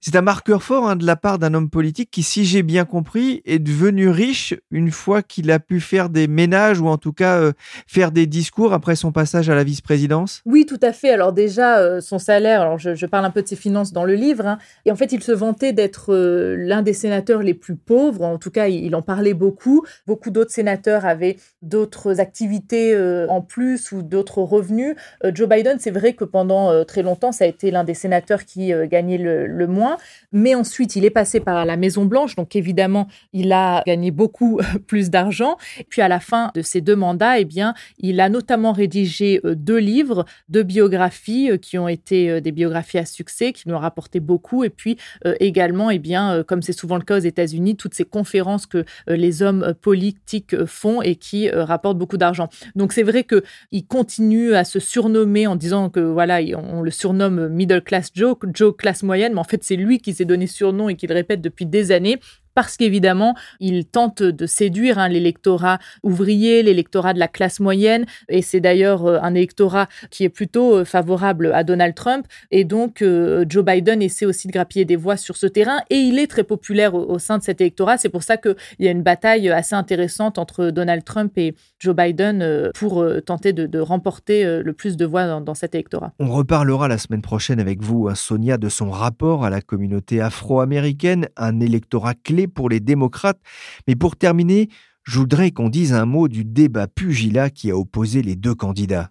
C'est 0.00 0.14
un 0.14 0.22
marqueur 0.22 0.62
fort 0.62 0.88
hein, 0.88 0.94
de 0.94 1.04
la 1.04 1.16
part 1.16 1.40
d'un 1.40 1.54
homme 1.54 1.70
politique 1.70 2.12
qui, 2.12 2.22
si 2.22 2.44
j'ai 2.44 2.62
bien 2.62 2.84
compris, 2.84 3.42
est 3.44 3.58
devenu 3.58 4.08
riche 4.08 4.54
une 4.70 4.92
fois 4.92 5.22
qu'il 5.22 5.50
a 5.50 5.58
pu 5.58 5.80
faire 5.80 6.08
des 6.08 6.28
ménages 6.28 6.80
ou 6.80 6.86
en 6.86 6.98
tout 6.98 7.12
cas 7.12 7.40
euh, 7.40 7.52
faire 7.88 8.12
des 8.12 8.26
discours 8.26 8.72
après 8.72 8.94
son 8.94 9.10
passage 9.10 9.50
à 9.50 9.56
la 9.56 9.64
vice-présidence. 9.64 10.40
Oui, 10.46 10.66
tout 10.66 10.78
à 10.82 10.92
fait. 10.92 11.10
Alors 11.10 11.32
déjà, 11.32 11.80
euh, 11.80 12.00
son 12.00 12.20
salaire, 12.20 12.62
alors 12.62 12.78
je, 12.78 13.06
parle 13.06 13.24
un 13.24 13.32
peu 13.32 13.42
de 13.42 13.48
ses 13.48 13.56
finances 13.56 13.92
dans 13.92 14.04
le 14.04 14.14
livre, 14.14 14.46
hein, 14.46 14.58
et 14.84 14.92
en 14.92 14.96
fait, 14.96 15.10
il 15.10 15.20
se 15.20 15.32
vantait 15.32 15.72
d'être 15.72 16.14
euh, 16.14 16.54
l'un 16.56 16.82
des 16.82 16.92
sénateurs 16.92 17.42
les 17.42 17.54
plus 17.54 17.74
pauvres. 17.74 18.22
En 18.22 18.38
tout 18.38 18.52
cas, 18.52 18.68
il, 18.68 18.94
en 18.94 19.02
parlait 19.02 19.34
beaucoup. 19.34 19.84
Beaucoup 20.06 20.30
d'autres 20.30 20.52
sénateurs 20.52 21.06
avaient 21.06 21.38
d'autres 21.62 22.20
activités 22.20 22.96
en 23.28 23.42
plus 23.42 23.92
ou 23.92 24.02
d'autres 24.02 24.42
revenus. 24.42 24.94
Joe 25.34 25.48
Biden, 25.48 25.78
c'est 25.78 25.90
vrai 25.90 26.14
que 26.14 26.24
pendant 26.24 26.84
très 26.84 27.02
longtemps, 27.02 27.32
ça 27.32 27.44
a 27.44 27.46
été 27.46 27.70
l'un 27.70 27.84
des 27.84 27.94
sénateurs 27.94 28.44
qui 28.44 28.72
gagnait 28.88 29.18
le 29.18 29.66
moins 29.66 29.87
mais 30.32 30.54
ensuite, 30.54 30.96
il 30.96 31.04
est 31.04 31.10
passé 31.10 31.40
par 31.40 31.64
la 31.64 31.76
Maison 31.76 32.04
Blanche, 32.04 32.36
donc 32.36 32.56
évidemment, 32.56 33.08
il 33.32 33.52
a 33.52 33.82
gagné 33.86 34.10
beaucoup 34.10 34.60
plus 34.86 35.10
d'argent. 35.10 35.56
Puis 35.88 36.02
à 36.02 36.08
la 36.08 36.20
fin 36.20 36.50
de 36.54 36.62
ses 36.62 36.80
deux 36.80 36.96
mandats, 36.96 37.38
eh 37.38 37.44
bien, 37.44 37.74
il 37.98 38.20
a 38.20 38.28
notamment 38.28 38.72
rédigé 38.72 39.40
euh, 39.44 39.54
deux 39.54 39.78
livres, 39.78 40.24
deux 40.48 40.62
biographies 40.62 41.50
euh, 41.50 41.56
qui 41.56 41.78
ont 41.78 41.88
été 41.88 42.30
euh, 42.30 42.40
des 42.40 42.52
biographies 42.52 42.98
à 42.98 43.04
succès, 43.04 43.52
qui 43.52 43.68
nous 43.68 43.74
ont 43.74 43.78
rapporté 43.78 44.20
beaucoup. 44.20 44.64
Et 44.64 44.70
puis 44.70 44.96
également, 45.40 45.90
eh 45.90 45.98
bien, 45.98 46.42
comme 46.44 46.62
c'est 46.62 46.72
souvent 46.72 46.96
le 46.96 47.02
cas 47.02 47.16
aux 47.16 47.20
États-Unis, 47.20 47.76
toutes 47.76 47.94
ces 47.94 48.04
conférences 48.04 48.66
que 48.66 48.84
les 49.06 49.42
hommes 49.42 49.74
politiques 49.80 50.64
font 50.64 51.02
et 51.02 51.16
qui 51.16 51.50
rapportent 51.50 51.98
beaucoup 51.98 52.16
d'argent. 52.16 52.48
Donc 52.74 52.92
c'est 52.92 53.02
vrai 53.02 53.24
que 53.24 53.42
il 53.72 53.86
continue 53.86 54.54
à 54.54 54.64
se 54.64 54.80
surnommer 54.80 55.46
en 55.46 55.56
disant 55.56 55.90
que 55.90 56.00
voilà, 56.00 56.40
on 56.56 56.82
le 56.82 56.90
surnomme 56.90 57.48
middle 57.48 57.82
class 57.82 58.10
Joe, 58.14 58.36
Joe 58.54 58.74
classe 58.76 59.02
moyenne, 59.02 59.34
mais 59.34 59.40
en 59.40 59.44
fait 59.44 59.62
c'est 59.62 59.76
lui 59.78 59.98
qui 59.98 60.12
s'est 60.12 60.24
donné 60.24 60.46
surnom 60.46 60.88
et 60.88 60.96
qui 60.96 61.06
le 61.06 61.14
répète 61.14 61.40
depuis 61.40 61.66
des 61.66 61.92
années 61.92 62.18
parce 62.58 62.76
qu'évidemment, 62.76 63.36
il 63.60 63.84
tente 63.84 64.20
de 64.20 64.46
séduire 64.46 64.98
hein, 64.98 65.06
l'électorat 65.06 65.78
ouvrier, 66.02 66.64
l'électorat 66.64 67.14
de 67.14 67.20
la 67.20 67.28
classe 67.28 67.60
moyenne, 67.60 68.04
et 68.28 68.42
c'est 68.42 68.58
d'ailleurs 68.58 69.06
euh, 69.06 69.20
un 69.22 69.36
électorat 69.36 69.86
qui 70.10 70.24
est 70.24 70.28
plutôt 70.28 70.78
euh, 70.78 70.84
favorable 70.84 71.52
à 71.54 71.62
Donald 71.62 71.94
Trump, 71.94 72.26
et 72.50 72.64
donc 72.64 73.00
euh, 73.00 73.44
Joe 73.48 73.64
Biden 73.64 74.02
essaie 74.02 74.26
aussi 74.26 74.48
de 74.48 74.52
grappiller 74.52 74.84
des 74.84 74.96
voix 74.96 75.16
sur 75.16 75.36
ce 75.36 75.46
terrain, 75.46 75.82
et 75.88 75.98
il 75.98 76.18
est 76.18 76.26
très 76.26 76.42
populaire 76.42 76.96
au, 76.96 77.20
sein 77.20 77.38
de 77.38 77.44
cet 77.44 77.60
électorat, 77.60 77.96
c'est 77.96 78.08
pour 78.08 78.24
ça 78.24 78.36
qu'il 78.36 78.56
y 78.80 78.88
a 78.88 78.90
une 78.90 79.04
bataille 79.04 79.48
assez 79.50 79.76
intéressante 79.76 80.36
entre 80.36 80.70
Donald 80.70 81.04
Trump 81.04 81.38
et 81.38 81.54
Joe 81.78 81.94
Biden 81.94 82.72
pour 82.74 83.06
tenter 83.24 83.52
de, 83.52 83.78
remporter 83.78 84.62
le 84.64 84.72
plus 84.72 84.96
de 84.96 85.06
voix 85.06 85.40
dans, 85.40 85.54
cet 85.54 85.76
électorat. 85.76 86.12
On 86.18 86.32
reparlera 86.32 86.88
la 86.88 86.98
semaine 86.98 87.22
prochaine 87.22 87.60
avec 87.60 87.82
vous, 87.82 88.08
hein, 88.08 88.16
Sonia, 88.16 88.56
de 88.56 88.68
son 88.68 88.90
rapport 88.90 89.44
à 89.44 89.50
la 89.50 89.60
communauté 89.60 90.20
afro-américaine, 90.20 91.28
un 91.36 91.60
électorat 91.60 92.14
clé 92.14 92.47
pour 92.48 92.68
les 92.68 92.80
démocrates. 92.80 93.38
Mais 93.86 93.96
pour 93.96 94.16
terminer, 94.16 94.68
je 95.04 95.18
voudrais 95.18 95.50
qu'on 95.50 95.68
dise 95.68 95.92
un 95.92 96.04
mot 96.04 96.28
du 96.28 96.44
débat 96.44 96.86
pugilat 96.86 97.50
qui 97.50 97.70
a 97.70 97.76
opposé 97.76 98.22
les 98.22 98.36
deux 98.36 98.54
candidats. 98.54 99.10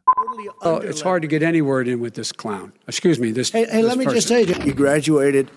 Oh, 0.63 0.79
it's 0.83 1.01
hard 1.01 1.21
to 1.23 1.27
get 1.27 1.43
any 1.43 1.61
word 1.61 1.87
in 1.87 1.99
with 1.99 2.13
this 2.13 2.31
clown. 2.31 2.71
Excuse 2.87 3.19
me, 3.19 3.31
this. 3.31 3.51
Hey, 3.51 3.65
hey 3.69 3.81
let 3.81 3.97
me 3.97 4.05
just 4.05 4.27
say, 4.27 4.43
you 4.65 4.73
graduated 4.73 5.49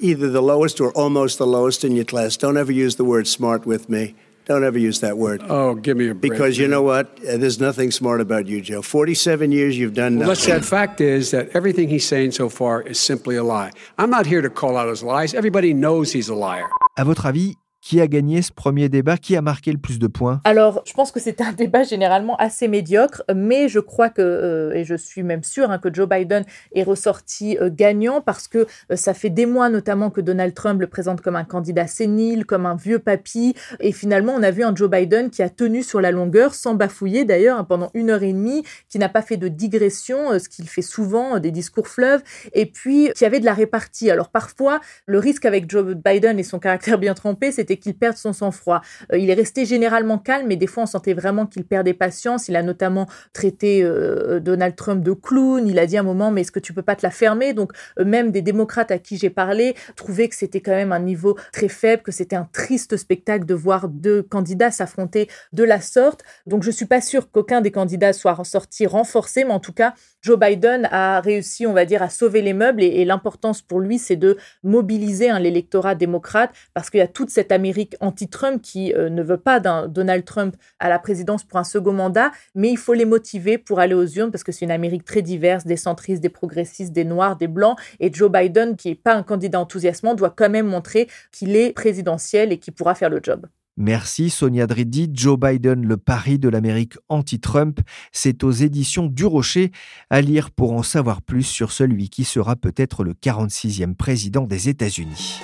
either 0.00 0.30
the 0.30 0.42
lowest 0.42 0.80
or 0.80 0.92
almost 0.92 1.38
the 1.38 1.46
lowest 1.46 1.84
in 1.84 1.94
your 1.94 2.04
class. 2.04 2.36
Don't 2.36 2.56
ever 2.56 2.72
use 2.72 2.96
the 2.96 3.04
word 3.04 3.26
smart 3.26 3.66
with 3.66 3.88
me. 3.88 4.14
Don't 4.46 4.62
ever 4.62 4.78
use 4.78 5.00
that 5.00 5.16
word. 5.16 5.42
Oh, 5.48 5.74
give 5.74 5.96
me 5.96 6.08
a 6.08 6.14
break. 6.14 6.32
Because 6.32 6.58
you 6.58 6.68
know 6.68 6.82
what? 6.82 7.18
Uh, 7.26 7.38
there's 7.38 7.58
nothing 7.60 7.90
smart 7.90 8.20
about 8.20 8.46
you, 8.46 8.60
Joe. 8.60 8.82
47 8.82 9.52
years 9.52 9.78
you've 9.78 9.94
done 9.94 10.16
nothing. 10.16 10.26
Well, 10.26 10.36
the 10.36 10.42
sad 10.42 10.64
fact 10.66 11.00
is 11.00 11.30
that 11.30 11.48
everything 11.54 11.88
he's 11.88 12.06
saying 12.06 12.32
so 12.32 12.48
far 12.50 12.82
is 12.82 13.00
simply 13.00 13.36
a 13.36 13.42
lie. 13.42 13.72
I'm 13.96 14.10
not 14.10 14.26
here 14.26 14.42
to 14.42 14.50
call 14.50 14.76
out 14.76 14.88
his 14.88 15.02
lies. 15.02 15.32
Everybody 15.32 15.72
knows 15.72 16.12
he's 16.12 16.28
a 16.28 16.34
liar. 16.34 16.68
À 16.98 17.04
votre 17.04 17.26
avis, 17.26 17.54
qui 17.84 18.00
a 18.00 18.06
gagné 18.06 18.40
ce 18.40 18.50
premier 18.50 18.88
débat 18.88 19.18
Qui 19.18 19.36
a 19.36 19.42
marqué 19.42 19.70
le 19.70 19.76
plus 19.76 19.98
de 19.98 20.06
points? 20.06 20.40
Alors, 20.44 20.82
je 20.86 20.94
pense 20.94 21.12
que 21.12 21.20
c'était 21.20 21.44
un 21.44 21.52
débat 21.64 21.82
généralement 21.82 22.34
assez 22.36 22.66
médiocre, 22.66 23.22
mais 23.32 23.68
je 23.68 23.78
crois 23.78 24.08
que, 24.08 24.22
euh, 24.22 24.74
et 24.74 24.84
je 24.84 24.94
suis 24.94 25.22
même 25.22 25.44
sûre 25.44 25.70
hein, 25.70 25.78
que 25.78 25.92
Joe 25.92 26.08
Biden 26.08 26.44
est 26.74 26.82
ressorti 26.82 27.58
euh, 27.60 27.68
gagnant 27.70 28.22
parce 28.22 28.48
que 28.48 28.66
euh, 28.90 28.96
ça 28.96 29.12
fait 29.12 29.28
des 29.28 29.44
mois 29.44 29.68
notamment 29.68 30.08
que 30.08 30.22
Donald 30.22 30.54
Trump 30.54 30.80
le 30.80 30.86
présente 30.86 31.20
comme 31.20 31.36
un 31.36 31.44
candidat 31.44 31.86
sénile, 31.86 32.46
comme 32.46 32.64
un 32.64 32.74
vieux 32.74 32.98
papy, 32.98 33.54
et 33.80 33.92
finalement 33.92 34.32
on 34.34 34.42
a 34.42 34.50
vu 34.50 34.64
un 34.64 34.74
Joe 34.74 34.88
Biden 34.88 35.28
qui 35.28 35.42
a 35.42 35.50
tenu 35.50 35.82
sur 35.82 36.00
la 36.00 36.10
longueur, 36.10 36.54
sans 36.54 36.74
bafouiller 36.74 37.26
d'ailleurs, 37.26 37.58
hein, 37.58 37.64
pendant 37.64 37.90
une 37.92 38.08
heure 38.08 38.22
et 38.22 38.32
demie, 38.32 38.64
qui 38.88 38.98
n'a 38.98 39.10
pas 39.10 39.22
fait 39.22 39.36
de 39.36 39.48
digression, 39.48 40.38
ce 40.38 40.48
qu'il 40.48 40.66
fait 40.70 40.80
souvent, 40.80 41.38
des 41.38 41.50
discours 41.50 41.88
fleuves, 41.88 42.22
et 42.54 42.64
puis 42.64 43.10
qui 43.14 43.26
avait 43.26 43.40
de 43.40 43.44
la 43.44 43.52
répartie. 43.52 44.10
Alors 44.10 44.30
parfois, 44.30 44.80
le 45.04 45.18
risque 45.18 45.44
avec 45.44 45.70
Joe 45.70 45.94
Biden 45.94 46.38
et 46.38 46.44
son 46.44 46.58
caractère 46.58 46.98
bien 46.98 47.12
trempé, 47.12 47.52
c'était 47.52 47.73
qu'il 47.76 47.94
perde 47.94 48.16
son 48.16 48.32
sang-froid. 48.32 48.80
Euh, 49.12 49.18
il 49.18 49.30
est 49.30 49.34
resté 49.34 49.64
généralement 49.64 50.18
calme, 50.18 50.46
mais 50.48 50.56
des 50.56 50.66
fois 50.66 50.84
on 50.84 50.86
sentait 50.86 51.14
vraiment 51.14 51.46
qu'il 51.46 51.64
perdait 51.64 51.94
patience. 51.94 52.48
Il 52.48 52.56
a 52.56 52.62
notamment 52.62 53.06
traité 53.32 53.82
euh, 53.82 54.40
Donald 54.40 54.76
Trump 54.76 55.02
de 55.02 55.12
clown. 55.12 55.66
Il 55.66 55.78
a 55.78 55.86
dit 55.86 55.96
à 55.96 56.00
un 56.00 56.04
moment, 56.04 56.30
mais 56.30 56.42
est-ce 56.42 56.52
que 56.52 56.60
tu 56.60 56.72
peux 56.72 56.82
pas 56.82 56.96
te 56.96 57.04
la 57.04 57.10
fermer? 57.10 57.52
Donc 57.52 57.72
euh, 57.98 58.04
même 58.04 58.30
des 58.30 58.42
démocrates 58.42 58.90
à 58.90 58.98
qui 58.98 59.16
j'ai 59.16 59.30
parlé 59.30 59.74
trouvaient 59.96 60.28
que 60.28 60.36
c'était 60.36 60.60
quand 60.60 60.72
même 60.72 60.92
un 60.92 61.00
niveau 61.00 61.36
très 61.52 61.68
faible, 61.68 62.02
que 62.02 62.12
c'était 62.12 62.36
un 62.36 62.48
triste 62.52 62.96
spectacle 62.96 63.46
de 63.46 63.54
voir 63.54 63.88
deux 63.88 64.22
candidats 64.22 64.70
s'affronter 64.70 65.28
de 65.52 65.64
la 65.64 65.80
sorte. 65.80 66.22
Donc 66.46 66.62
je 66.62 66.70
suis 66.70 66.86
pas 66.86 67.00
sûre 67.00 67.30
qu'aucun 67.30 67.60
des 67.60 67.70
candidats 67.70 68.12
soit 68.12 68.42
sorti 68.44 68.86
renforcé, 68.86 69.44
mais 69.44 69.52
en 69.52 69.60
tout 69.60 69.72
cas, 69.72 69.94
Joe 70.22 70.38
Biden 70.38 70.88
a 70.90 71.20
réussi, 71.20 71.66
on 71.66 71.72
va 71.72 71.84
dire, 71.84 72.02
à 72.02 72.08
sauver 72.08 72.42
les 72.42 72.54
meubles 72.54 72.82
et, 72.82 73.04
l'importance 73.04 73.60
pour 73.60 73.80
lui, 73.80 73.98
c'est 73.98 74.16
de 74.16 74.38
mobiliser 74.62 75.28
hein, 75.28 75.38
l'électorat 75.38 75.94
démocrate 75.94 76.50
parce 76.72 76.88
qu'il 76.88 76.98
y 76.98 77.02
a 77.02 77.08
toute 77.08 77.30
cette 77.30 77.52
Amérique 77.64 77.96
anti-Trump 78.00 78.60
qui 78.60 78.92
euh, 78.92 79.08
ne 79.08 79.22
veut 79.22 79.38
pas 79.38 79.58
d'un 79.58 79.88
Donald 79.88 80.26
Trump 80.26 80.54
à 80.80 80.90
la 80.90 80.98
présidence 80.98 81.44
pour 81.44 81.58
un 81.58 81.64
second 81.64 81.94
mandat, 81.94 82.30
mais 82.54 82.68
il 82.70 82.76
faut 82.76 82.92
les 82.92 83.06
motiver 83.06 83.56
pour 83.56 83.80
aller 83.80 83.94
aux 83.94 84.06
urnes 84.06 84.30
parce 84.30 84.44
que 84.44 84.52
c'est 84.52 84.66
une 84.66 84.70
Amérique 84.70 85.06
très 85.06 85.22
diverse, 85.22 85.64
des 85.64 85.78
centristes, 85.78 86.22
des 86.22 86.28
progressistes, 86.28 86.92
des 86.92 87.06
noirs, 87.06 87.36
des 87.36 87.48
blancs. 87.48 87.78
Et 88.00 88.12
Joe 88.12 88.30
Biden, 88.30 88.76
qui 88.76 88.88
n'est 88.88 88.94
pas 88.94 89.14
un 89.14 89.22
candidat 89.22 89.58
enthousiasmant, 89.58 90.14
doit 90.14 90.28
quand 90.28 90.50
même 90.50 90.66
montrer 90.66 91.08
qu'il 91.32 91.56
est 91.56 91.72
présidentiel 91.72 92.52
et 92.52 92.58
qu'il 92.58 92.74
pourra 92.74 92.94
faire 92.94 93.08
le 93.08 93.20
job. 93.22 93.46
Merci 93.78 94.28
Sonia 94.28 94.66
Driddy. 94.66 95.10
Joe 95.14 95.40
Biden, 95.40 95.86
le 95.86 95.96
pari 95.96 96.38
de 96.38 96.50
l'Amérique 96.50 96.98
anti-Trump, 97.08 97.80
c'est 98.12 98.44
aux 98.44 98.52
éditions 98.52 99.06
du 99.06 99.24
Rocher 99.24 99.72
à 100.10 100.20
lire 100.20 100.50
pour 100.50 100.74
en 100.74 100.82
savoir 100.82 101.22
plus 101.22 101.44
sur 101.44 101.72
celui 101.72 102.10
qui 102.10 102.24
sera 102.24 102.56
peut-être 102.56 103.04
le 103.04 103.14
46e 103.14 103.94
président 103.94 104.44
des 104.44 104.68
États-Unis. 104.68 105.40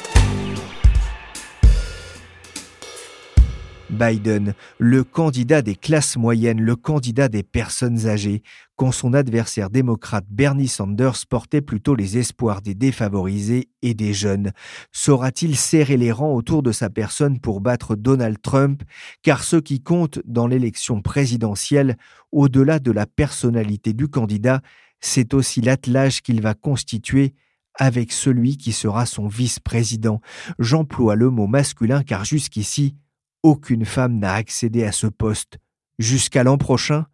Biden, 3.90 4.54
le 4.78 5.04
candidat 5.04 5.62
des 5.62 5.74
classes 5.74 6.16
moyennes, 6.16 6.60
le 6.60 6.76
candidat 6.76 7.28
des 7.28 7.42
personnes 7.42 8.06
âgées, 8.06 8.42
quand 8.76 8.92
son 8.92 9.12
adversaire 9.12 9.68
démocrate 9.68 10.24
Bernie 10.30 10.68
Sanders 10.68 11.26
portait 11.28 11.60
plutôt 11.60 11.94
les 11.94 12.16
espoirs 12.16 12.62
des 12.62 12.74
défavorisés 12.74 13.68
et 13.82 13.94
des 13.94 14.14
jeunes. 14.14 14.52
Saura-t-il 14.92 15.56
serrer 15.56 15.96
les 15.96 16.12
rangs 16.12 16.34
autour 16.34 16.62
de 16.62 16.72
sa 16.72 16.88
personne 16.88 17.40
pour 17.40 17.60
battre 17.60 17.96
Donald 17.96 18.40
Trump? 18.40 18.82
Car 19.22 19.44
ce 19.44 19.56
qui 19.56 19.82
compte 19.82 20.20
dans 20.24 20.46
l'élection 20.46 21.02
présidentielle, 21.02 21.96
au-delà 22.32 22.78
de 22.78 22.92
la 22.92 23.06
personnalité 23.06 23.92
du 23.92 24.08
candidat, 24.08 24.62
c'est 25.00 25.34
aussi 25.34 25.60
l'attelage 25.60 26.22
qu'il 26.22 26.40
va 26.40 26.54
constituer 26.54 27.34
avec 27.74 28.12
celui 28.12 28.56
qui 28.56 28.72
sera 28.72 29.06
son 29.06 29.28
vice-président. 29.28 30.20
J'emploie 30.58 31.14
le 31.14 31.30
mot 31.30 31.46
masculin 31.46 32.02
car 32.02 32.24
jusqu'ici, 32.24 32.94
aucune 33.42 33.84
femme 33.84 34.18
n'a 34.18 34.34
accédé 34.34 34.84
à 34.84 34.92
ce 34.92 35.06
poste. 35.06 35.58
Jusqu'à 35.98 36.44
l'an 36.44 36.58
prochain, 36.58 37.06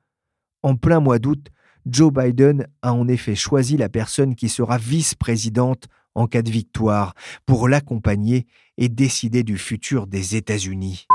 en 0.62 0.76
plein 0.76 1.00
mois 1.00 1.18
d'août, 1.18 1.48
Joe 1.86 2.12
Biden 2.12 2.66
a 2.82 2.92
en 2.92 3.06
effet 3.08 3.34
choisi 3.34 3.76
la 3.76 3.88
personne 3.88 4.34
qui 4.34 4.48
sera 4.48 4.78
vice-présidente 4.78 5.86
en 6.14 6.26
cas 6.26 6.42
de 6.42 6.50
victoire 6.50 7.14
pour 7.44 7.68
l'accompagner 7.68 8.46
et 8.78 8.88
décider 8.88 9.42
du 9.42 9.58
futur 9.58 10.06
des 10.06 10.34
États-Unis. 10.34 11.06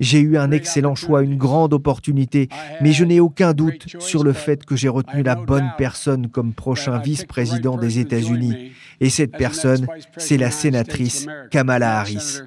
J'ai 0.00 0.20
eu 0.20 0.36
un 0.36 0.50
excellent 0.50 0.94
choix, 0.94 1.22
une 1.22 1.36
grande 1.36 1.72
opportunité, 1.72 2.48
mais 2.80 2.92
je 2.92 3.04
n'ai 3.04 3.20
aucun 3.20 3.52
doute 3.52 3.86
sur 4.00 4.24
le 4.24 4.32
fait 4.32 4.64
que 4.64 4.74
j'ai 4.76 4.88
retenu 4.88 5.22
la 5.22 5.36
bonne 5.36 5.70
personne 5.78 6.28
comme 6.28 6.52
prochain 6.52 6.98
vice-président 6.98 7.76
des 7.76 7.98
États-Unis. 7.98 8.72
Et 9.00 9.10
cette 9.10 9.32
personne, 9.32 9.86
c'est 10.16 10.36
la 10.36 10.50
sénatrice 10.50 11.26
Kamala 11.50 12.00
Harris. 12.00 12.40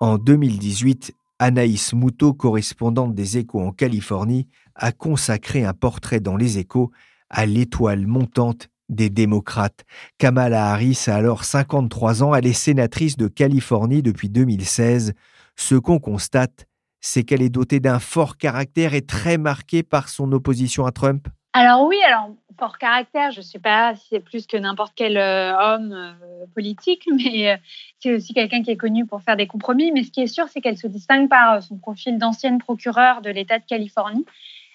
En 0.00 0.18
2018, 0.18 1.12
Anaïs 1.38 1.92
Moutot, 1.92 2.32
correspondante 2.32 3.14
des 3.14 3.38
Échos 3.38 3.60
en 3.60 3.72
Californie, 3.72 4.46
a 4.74 4.92
consacré 4.92 5.64
un 5.64 5.74
portrait 5.74 6.20
dans 6.20 6.36
les 6.36 6.58
Échos 6.58 6.90
à 7.30 7.46
l'étoile 7.46 8.06
montante 8.06 8.68
des 8.88 9.10
démocrates. 9.10 9.84
Kamala 10.18 10.70
Harris 10.70 11.04
a 11.08 11.16
alors 11.16 11.44
53 11.44 12.22
ans, 12.22 12.34
elle 12.34 12.46
est 12.46 12.52
sénatrice 12.52 13.16
de 13.16 13.28
Californie 13.28 14.02
depuis 14.02 14.28
2016. 14.28 15.12
Ce 15.56 15.74
qu'on 15.74 15.98
constate, 15.98 16.66
c'est 17.00 17.24
qu'elle 17.24 17.42
est 17.42 17.50
dotée 17.50 17.80
d'un 17.80 17.98
fort 17.98 18.36
caractère 18.36 18.94
et 18.94 19.02
très 19.02 19.38
marquée 19.38 19.82
par 19.82 20.08
son 20.08 20.30
opposition 20.32 20.86
à 20.86 20.92
Trump 20.92 21.28
Alors 21.52 21.86
oui, 21.86 21.96
alors 22.06 22.30
fort 22.58 22.78
caractère, 22.78 23.30
je 23.30 23.38
ne 23.38 23.44
sais 23.44 23.58
pas 23.58 23.94
si 23.94 24.06
c'est 24.10 24.20
plus 24.20 24.46
que 24.46 24.56
n'importe 24.56 24.92
quel 24.94 25.16
euh, 25.16 25.56
homme 25.56 25.92
euh, 25.92 26.46
politique, 26.54 27.08
mais 27.12 27.52
euh, 27.52 27.56
c'est 28.00 28.14
aussi 28.14 28.34
quelqu'un 28.34 28.62
qui 28.62 28.70
est 28.70 28.76
connu 28.76 29.06
pour 29.06 29.22
faire 29.22 29.36
des 29.36 29.46
compromis. 29.46 29.92
Mais 29.92 30.02
ce 30.02 30.10
qui 30.10 30.22
est 30.22 30.26
sûr, 30.26 30.46
c'est 30.48 30.60
qu'elle 30.60 30.76
se 30.76 30.86
distingue 30.86 31.28
par 31.28 31.62
son 31.62 31.76
profil 31.76 32.18
d'ancienne 32.18 32.58
procureure 32.58 33.22
de 33.22 33.30
l'État 33.30 33.58
de 33.58 33.64
Californie. 33.64 34.26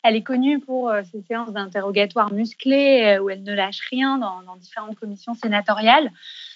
Elle 0.03 0.15
est 0.15 0.21
connue 0.21 0.59
pour 0.59 0.91
ses 1.09 1.21
séances 1.21 1.53
d'interrogatoire 1.53 2.33
musclées 2.33 3.17
où 3.21 3.29
elle 3.29 3.41
ne 3.41 3.53
lâche 3.53 3.79
rien 3.89 4.17
dans, 4.17 4.57
différentes 4.57 4.99
commissions 4.99 5.33
sénatoriales. 5.33 6.11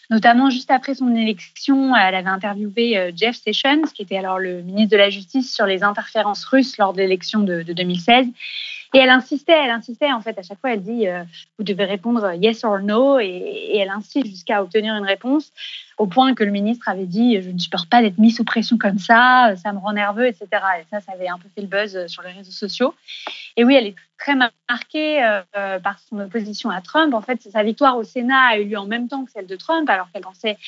Notamment, 0.09 0.49
juste 0.49 0.69
après 0.69 0.95
son 0.95 1.15
élection, 1.15 1.95
elle 1.95 2.15
avait 2.15 2.27
interviewé 2.27 3.13
Jeff 3.15 3.37
Sessions, 3.37 3.83
qui 3.83 4.01
était 4.01 4.17
alors 4.17 4.37
le 4.37 4.63
ministre 4.63 4.91
de 4.91 4.97
la 4.97 5.09
Justice, 5.09 5.53
sur 5.53 5.65
les 5.65 5.81
interférences 5.81 6.43
russes 6.43 6.77
lors 6.77 6.91
de 6.91 6.97
l'élection 6.97 7.39
de, 7.39 7.63
2016. 7.63 8.27
Et 8.93 9.00
elle 9.00 9.10
insistait, 9.10 9.54
elle 9.54 9.71
insistait, 9.71 10.12
en 10.12 10.21
fait, 10.21 10.38
à 10.39 10.43
chaque 10.43 10.60
fois, 10.60 10.73
elle 10.73 10.82
dit 10.82 11.08
euh, 11.08 11.23
Vous 11.58 11.63
devez 11.63 11.86
répondre 11.86 12.34
yes 12.34 12.63
or 12.63 12.80
no, 12.80 13.19
et 13.19 13.78
elle 13.78 13.89
insiste 13.89 14.28
jusqu'à 14.28 14.62
obtenir 14.62 14.95
une 14.95 15.06
réponse 15.06 15.52
au 15.97 16.06
point 16.06 16.36
que 16.36 16.43
le 16.43 16.52
ministre 16.52 16.88
avait 16.89 17.06
dit 17.06 17.41
je 17.41 17.50
ne 17.50 17.58
supporte 17.58 17.89
pas 17.89 18.02
d'être 18.02 18.19
mis 18.19 18.32
sous 18.32 18.43
pression 18.43 18.78
comme 18.78 19.00
ça, 19.00 19.54
ça 19.58 19.73
me 19.73 19.80
rend 19.80 19.93
nerveux, 19.93 20.28
etc. 20.28 20.47
Et 20.80 20.86
ça, 20.91 21.02
ça 21.02 21.13
avait 21.13 21.28
un 21.28 21.39
peu 21.39 21.50
fait 21.56 21.62
le 21.62 21.67
buzz 21.67 22.06
sur 22.08 22.21
les 22.21 22.32
réseaux 22.32 22.52
sociaux. 22.52 22.93
Et 23.56 23.63
oui, 23.63 23.76
elle 23.76 23.88
est 23.88 23.95
très 24.19 24.36
marquée 24.36 25.23
euh, 25.23 25.80
par 25.80 25.97
son 26.08 26.19
opposition 26.19 26.69
à 26.69 26.82
Trump. 26.82 27.13
En 27.13 27.21
fait, 27.21 27.41
sa 27.41 27.63
victoire 27.63 27.97
au 27.97 28.04
Sénat 28.04 28.50
a 28.52 28.58
eu 28.58 28.65
lieu 28.65 28.78
en 28.78 28.86
même 28.86 29.08
temps 29.08 29.26
que 29.26 29.32
celle 29.32 29.47
de 29.47 29.56
Trump, 29.56 29.89
alors 29.89 30.12
qu'elle 30.12 30.21
pensait 30.21 30.56
que 30.56 30.60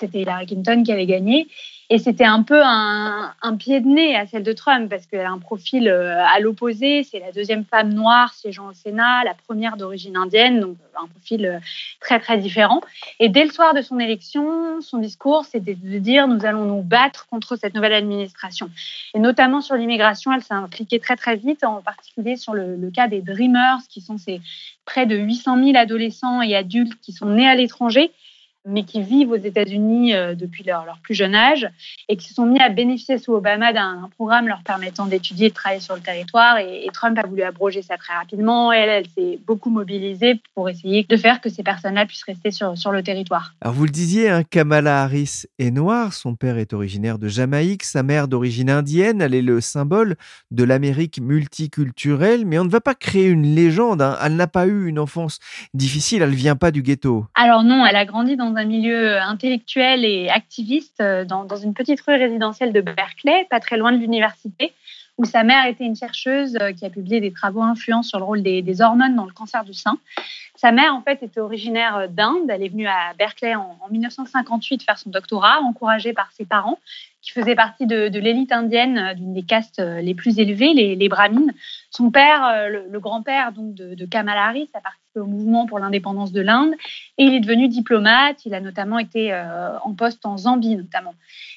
c'était 0.00 0.22
Hillary 0.22 0.46
Clinton 0.46 0.82
qui 0.82 0.92
avait 0.92 1.06
gagné. 1.06 1.48
Et 1.90 1.96
c'était 1.96 2.24
un 2.24 2.42
peu 2.42 2.60
un, 2.62 3.32
pied 3.58 3.80
de 3.80 3.88
nez 3.88 4.14
à 4.14 4.26
celle 4.26 4.42
de 4.42 4.52
Trump, 4.52 4.90
parce 4.90 5.06
qu'elle 5.06 5.24
a 5.24 5.30
un 5.30 5.38
profil 5.38 5.88
euh, 5.88 6.22
à 6.22 6.38
l'opposé. 6.38 7.02
C'est 7.02 7.18
la 7.18 7.32
deuxième 7.32 7.64
femme 7.64 7.94
noire 7.94 8.34
siégeant 8.34 8.68
au 8.68 8.74
Sénat, 8.74 9.24
la 9.24 9.32
première 9.32 9.78
d'origine 9.78 10.18
indienne, 10.18 10.60
donc 10.60 10.76
un 11.02 11.06
profil 11.06 11.46
euh, 11.46 11.58
très, 11.98 12.20
très 12.20 12.36
différent. 12.36 12.82
Et 13.20 13.30
dès 13.30 13.42
le 13.42 13.50
soir 13.50 13.72
de 13.72 13.80
son 13.80 13.98
élection, 13.98 14.82
son 14.82 14.98
discours, 14.98 15.46
c'était 15.46 15.74
de 15.74 15.98
dire 15.98 16.28
nous 16.28 16.44
allons 16.44 16.66
nous 16.66 16.82
battre 16.82 17.26
contre 17.30 17.56
cette 17.56 17.74
nouvelle 17.74 17.94
administration. 17.94 18.68
Et 19.14 19.18
notamment 19.18 19.62
sur 19.62 19.74
l'immigration, 19.74 20.30
elle 20.34 20.42
s'est 20.42 20.52
impliquée 20.52 21.00
très, 21.00 21.16
très 21.16 21.36
vite, 21.36 21.64
en 21.64 21.80
particulier 21.80 22.36
sur 22.36 22.52
le, 22.52 22.76
le 22.76 22.90
cas 22.90 23.08
des 23.08 23.22
Dreamers, 23.22 23.78
qui 23.88 24.02
sont 24.02 24.18
ces 24.18 24.42
près 24.84 25.06
de 25.06 25.16
800 25.16 25.64
000 25.64 25.76
adolescents 25.78 26.42
et 26.42 26.54
adultes 26.54 27.00
qui 27.00 27.12
sont 27.12 27.26
nés 27.26 27.48
à 27.48 27.54
l'étranger 27.54 28.10
mais 28.66 28.84
qui 28.84 29.02
vivent 29.02 29.30
aux 29.30 29.36
États-Unis 29.36 30.14
euh, 30.14 30.34
depuis 30.34 30.64
leur, 30.64 30.84
leur, 30.84 30.98
plus 30.98 31.14
jeune 31.14 31.34
âge 31.34 31.68
et 32.08 32.16
qui 32.16 32.28
se 32.28 32.34
sont 32.34 32.46
mis 32.46 32.60
à 32.60 32.68
bénéficier 32.68 33.18
sous 33.18 33.32
Obama 33.32 33.72
d'un 33.72 34.08
programme 34.16 34.48
leur 34.48 34.62
permettant 34.62 35.06
d'étudier 35.06 35.46
et 35.46 35.48
de 35.50 35.54
travailler 35.54 35.80
sur 35.80 35.94
le 35.94 36.00
territoire. 36.00 36.58
Et, 36.58 36.86
Trump 36.92 37.18
a 37.18 37.26
voulu 37.26 37.42
abroger 37.42 37.82
ça 37.82 37.96
très 37.96 38.14
rapidement. 38.14 38.72
Elle, 38.72 38.88
elle 38.88 39.06
s'est 39.06 39.38
beaucoup 39.46 39.70
mobilisée 39.70 40.40
pour 40.54 40.68
essayer 40.68 41.04
de 41.08 41.16
faire 41.16 41.40
que 41.40 41.48
ces 41.48 41.62
personnes-là 41.62 42.06
puissent 42.06 42.24
rester 42.24 42.50
sur, 42.50 42.76
sur 42.76 42.90
le 42.90 43.02
territoire. 43.02 43.54
Alors 43.60 43.74
vous 43.74 43.84
le 43.84 43.90
disiez, 43.90 44.30
hein, 44.30 44.42
Kamala 44.42 45.02
Harris 45.02 45.44
est 45.58 45.70
noire. 45.70 46.12
Son 46.12 46.34
père 46.34 46.58
est 46.58 46.72
originaire 46.72 47.18
de 47.18 47.28
Jamaïque, 47.28 47.84
sa 47.84 48.02
mère 48.02 48.26
d'origine 48.26 48.70
indienne. 48.70 49.20
Elle 49.20 49.34
est 49.34 49.42
le 49.42 49.60
symbole 49.60 50.16
de 50.50 50.64
l'Amérique 50.64 51.20
multiculturelle. 51.20 52.44
Mais 52.46 52.58
on 52.58 52.64
ne 52.64 52.70
va 52.70 52.80
pas 52.80 52.94
créer 52.94 53.28
une 53.28 53.54
légende. 53.54 54.02
Hein. 54.02 54.16
Elle 54.22 54.36
n'a 54.36 54.48
pas 54.48 54.66
eu 54.66 54.88
une 54.88 54.98
enfance 54.98 55.38
difficile. 55.74 56.22
Elle 56.22 56.30
ne 56.30 56.34
vient 56.34 56.56
pas 56.56 56.70
du 56.70 56.82
ghetto. 56.82 57.26
Alors 57.34 57.62
non, 57.62 57.86
elle 57.86 57.96
a 57.96 58.04
grandi 58.04 58.36
dans 58.36 58.57
un 58.58 58.64
milieu 58.64 59.18
intellectuel 59.20 60.04
et 60.04 60.28
activiste 60.28 61.00
euh, 61.00 61.24
dans, 61.24 61.56
une 61.56 61.74
petite 61.74 62.00
rue 62.00 62.16
résidentielle 62.16 62.72
de 62.72 62.80
Berkeley, 62.80 63.46
pas 63.48 63.60
très 63.60 63.76
loin 63.76 63.92
de 63.92 63.98
l'université, 63.98 64.72
où 65.16 65.24
sa 65.24 65.44
mère 65.44 65.66
était 65.66 65.84
une 65.84 65.96
chercheuse 65.96 66.56
euh, 66.60 66.72
qui 66.72 66.84
a 66.84 66.90
publié 66.90 67.20
des 67.20 67.32
travaux 67.32 67.62
influents 67.62 68.02
sur 68.02 68.18
le 68.18 68.24
rôle 68.24 68.42
des, 68.42 68.80
hormones 68.80 69.14
dans 69.14 69.24
le 69.24 69.32
cancer 69.32 69.64
du 69.64 69.74
sein. 69.74 69.98
Sa 70.56 70.72
mère, 70.72 70.94
en 70.94 71.02
fait, 71.02 71.22
était 71.22 71.40
originaire 71.40 72.08
d'Inde. 72.08 72.48
Elle 72.48 72.64
est 72.64 72.68
venue 72.68 72.88
à 72.88 73.14
Berkeley 73.16 73.54
en, 73.54 73.76
1958 73.90 74.82
faire 74.82 74.98
son 74.98 75.10
doctorat, 75.10 75.60
encouragée 75.60 76.12
par 76.12 76.30
ses 76.32 76.44
parents, 76.44 76.78
qui 77.28 77.40
faisaient 77.40 77.54
partie 77.54 77.86
de, 77.86 78.18
l'élite 78.18 78.52
indienne, 78.52 79.14
d'une 79.14 79.34
des 79.34 79.42
castes 79.42 79.80
les 79.80 80.14
plus 80.14 80.38
élevées, 80.38 80.72
les, 80.72 80.96
les 80.96 81.08
brahmines. 81.08 81.52
Son 81.90 82.10
père, 82.10 82.68
le, 82.68 82.98
grand-père 83.00 83.52
donc 83.52 83.74
de, 83.74 83.94
de 83.94 84.06
Kamala 84.06 84.46
Harris, 84.46 84.70
a 84.74 84.80
participé 84.80 85.20
au 85.20 85.26
mouvement 85.26 85.66
pour 85.66 85.78
l'indépendance 85.78 86.32
de 86.32 86.40
l'Inde. 86.40 86.72
Et 87.18 87.24
il 87.24 87.34
est 87.34 87.40
devenu 87.40 87.68
diplomate. 87.68 88.44
Il 88.46 88.54
a 88.54 88.60
notamment 88.60 88.98
été 88.98 89.32
euh, 89.32 89.78
en 89.80 89.94
poste 89.94 90.24
en 90.24 90.36
Zambie, 90.36 90.76
notamment. 90.76 91.14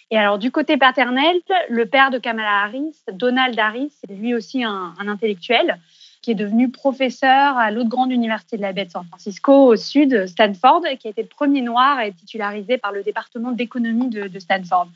Et 0.09 0.17
alors, 0.17 0.37
du 0.37 0.51
côté 0.51 0.77
paternel, 0.77 1.37
le 1.69 1.85
père 1.85 2.11
de 2.11 2.17
Kamala 2.17 2.63
Harris, 2.63 2.95
Donald 3.13 3.57
Harris, 3.57 3.91
c'est 4.01 4.13
lui 4.13 4.33
aussi 4.35 4.63
un, 4.63 4.93
intellectuel 4.99 5.77
qui 6.21 6.31
est 6.31 6.35
devenu 6.35 6.69
professeur 6.69 7.57
à 7.57 7.71
l'autre 7.71 7.89
grande 7.89 8.11
université 8.11 8.57
de 8.57 8.61
la 8.61 8.73
baie 8.73 8.85
de 8.85 8.91
San 8.91 9.05
Francisco, 9.05 9.51
au 9.53 9.75
sud, 9.75 10.27
Stanford, 10.27 10.81
qui 10.99 11.07
a 11.07 11.09
été 11.11 11.21
le 11.23 11.27
premier 11.27 11.61
noir 11.61 11.97
à 11.97 12.07
être 12.07 12.15
titularisé 12.15 12.77
par 12.77 12.91
le 12.91 13.03
département 13.03 13.51
d'économie 13.51 14.09
de, 14.09 14.39
Stanford. 14.39 14.87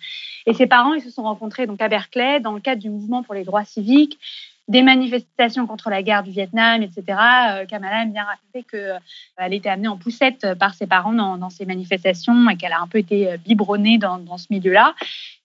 Et 0.46 0.54
ses 0.54 0.68
parents, 0.68 0.94
ils 0.94 1.02
se 1.02 1.10
sont 1.10 1.24
rencontrés 1.24 1.66
donc 1.66 1.82
à 1.82 1.88
Berkeley 1.88 2.40
dans 2.40 2.54
le 2.54 2.60
cadre 2.60 2.82
du 2.82 2.90
mouvement 2.90 3.24
pour 3.24 3.34
les 3.34 3.44
droits 3.44 3.66
civiques 3.66 4.20
des 4.68 4.82
manifestations 4.82 5.68
contre 5.68 5.90
la 5.90 6.02
guerre 6.02 6.24
du 6.24 6.32
Vietnam, 6.32 6.82
etc. 6.82 7.04
Euh, 7.10 7.66
Kamala 7.66 8.02
aime 8.02 8.14
bien 8.14 8.24
raconter 8.24 8.64
qu'elle 8.64 9.00
euh, 9.40 9.56
était 9.56 9.70
amenée 9.70 9.88
en 9.88 9.98
poussette 9.98 10.56
par 10.56 10.74
ses 10.74 10.88
parents 10.88 11.14
dans, 11.14 11.50
ces 11.50 11.66
manifestations 11.66 12.50
et 12.50 12.58
qu'elle 12.58 12.74
a 12.74 12.82
un 12.82 12.88
peu 12.88 12.98
été 12.98 13.32
euh, 13.32 13.38
biberonnée 13.38 13.98
dans, 14.00 14.38
ce 14.38 14.48
milieu-là. 14.50 14.96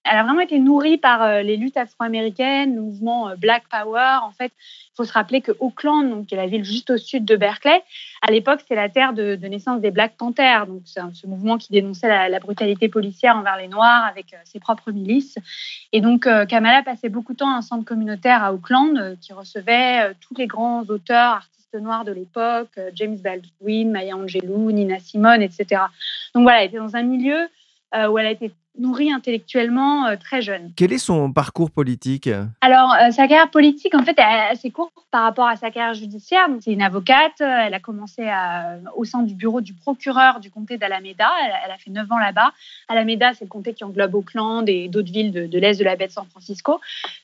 Elle 0.04 0.16
a 0.16 0.22
vraiment 0.22 0.40
été 0.40 0.58
nourrie 0.58 0.96
par 0.96 1.42
les 1.42 1.58
luttes 1.58 1.76
afro-américaines, 1.76 2.74
le 2.74 2.80
mouvement 2.80 3.32
Black 3.36 3.64
Power. 3.70 4.20
En 4.22 4.30
fait, 4.30 4.50
faut 5.00 5.06
se 5.06 5.12
rappeler 5.12 5.40
que 5.40 5.52
Auckland, 5.60 6.10
donc, 6.10 6.26
qui 6.26 6.34
est 6.34 6.36
la 6.36 6.46
ville 6.46 6.64
juste 6.64 6.90
au 6.90 6.98
sud 6.98 7.24
de 7.24 7.36
Berkeley, 7.36 7.82
à 8.22 8.30
l'époque, 8.30 8.60
c'est 8.68 8.74
la 8.74 8.88
terre 8.88 9.12
de, 9.12 9.36
naissance 9.36 9.80
des 9.80 9.90
Black 9.90 10.16
Panthers. 10.16 10.66
Donc, 10.66 10.82
c'est 10.84 11.00
ce 11.14 11.26
mouvement 11.26 11.58
qui 11.58 11.72
dénonçait 11.72 12.28
la, 12.28 12.38
brutalité 12.40 12.88
policière 12.88 13.36
envers 13.36 13.56
les 13.56 13.68
Noirs 13.68 14.04
avec 14.04 14.34
ses 14.44 14.60
propres 14.60 14.92
milices. 14.92 15.38
Et 15.92 16.00
donc, 16.00 16.28
Kamala 16.48 16.82
passait 16.82 17.08
beaucoup 17.08 17.32
de 17.32 17.38
temps 17.38 17.52
à 17.52 17.56
un 17.56 17.62
centre 17.62 17.84
communautaire 17.84 18.42
à 18.42 18.52
Auckland 18.52 18.96
euh, 18.96 19.16
qui 19.20 19.32
recevait 19.32 20.02
euh, 20.02 20.14
tous 20.20 20.34
les 20.36 20.46
grands 20.46 20.84
auteurs, 20.84 21.34
artistes 21.34 21.74
noirs 21.74 22.04
de 22.04 22.12
l'époque, 22.12 22.70
euh, 22.78 22.90
James 22.94 23.16
Baldwin, 23.16 23.90
Maya 23.90 24.16
Angelou, 24.16 24.70
Nina 24.70 24.98
Simone, 24.98 25.42
etc. 25.42 25.82
Donc 26.34 26.42
voilà, 26.42 26.62
elle 26.62 26.68
était 26.68 26.78
dans 26.78 26.96
un 26.96 27.02
milieu 27.02 27.48
où 27.92 28.18
elle 28.20 28.26
a 28.26 28.30
été 28.30 28.52
nourrie 28.78 29.12
intellectuellement 29.12 30.06
euh, 30.06 30.16
très 30.16 30.42
jeune. 30.42 30.72
Quel 30.76 30.92
est 30.92 30.98
son 30.98 31.32
parcours 31.32 31.70
politique? 31.70 32.28
Alors, 32.60 32.94
euh, 32.94 33.10
sa 33.10 33.26
carrière 33.26 33.50
politique, 33.50 33.94
en 33.94 34.02
fait, 34.02 34.18
est 34.18 34.50
assez 34.50 34.70
courte 34.70 34.92
par 35.10 35.24
rapport 35.24 35.46
à 35.46 35.56
sa 35.56 35.70
carrière 35.70 35.94
judiciaire. 35.94 36.46
C'est 36.60 36.72
une 36.72 36.82
avocate. 36.82 37.40
Elle 37.40 37.74
a 37.74 37.80
commencé 37.80 38.28
au 38.96 39.04
sein 39.04 39.22
du 39.22 39.34
bureau 39.34 39.60
du 39.60 39.74
procureur 39.74 40.40
du 40.40 40.50
comté 40.50 40.78
d'Alameda. 40.78 41.28
Elle, 41.64 41.70
a 41.70 41.78
fait 41.78 41.90
9 41.90 42.10
ans 42.12 42.18
là-bas. 42.18 42.52
Alameda, 42.88 43.34
c'est 43.34 43.44
le 43.44 43.50
comté 43.50 43.74
qui 43.74 43.84
englobe 43.84 44.14
Oakland 44.14 44.64
et 44.68 44.88
d'autres 44.88 45.12
villes 45.12 45.32
de, 45.32 45.58
l'est 45.58 45.78
de 45.78 45.84
la 45.84 45.96
baie 45.96 46.06
de 46.06 46.12
San 46.12 46.26
Francisco. 46.26 46.80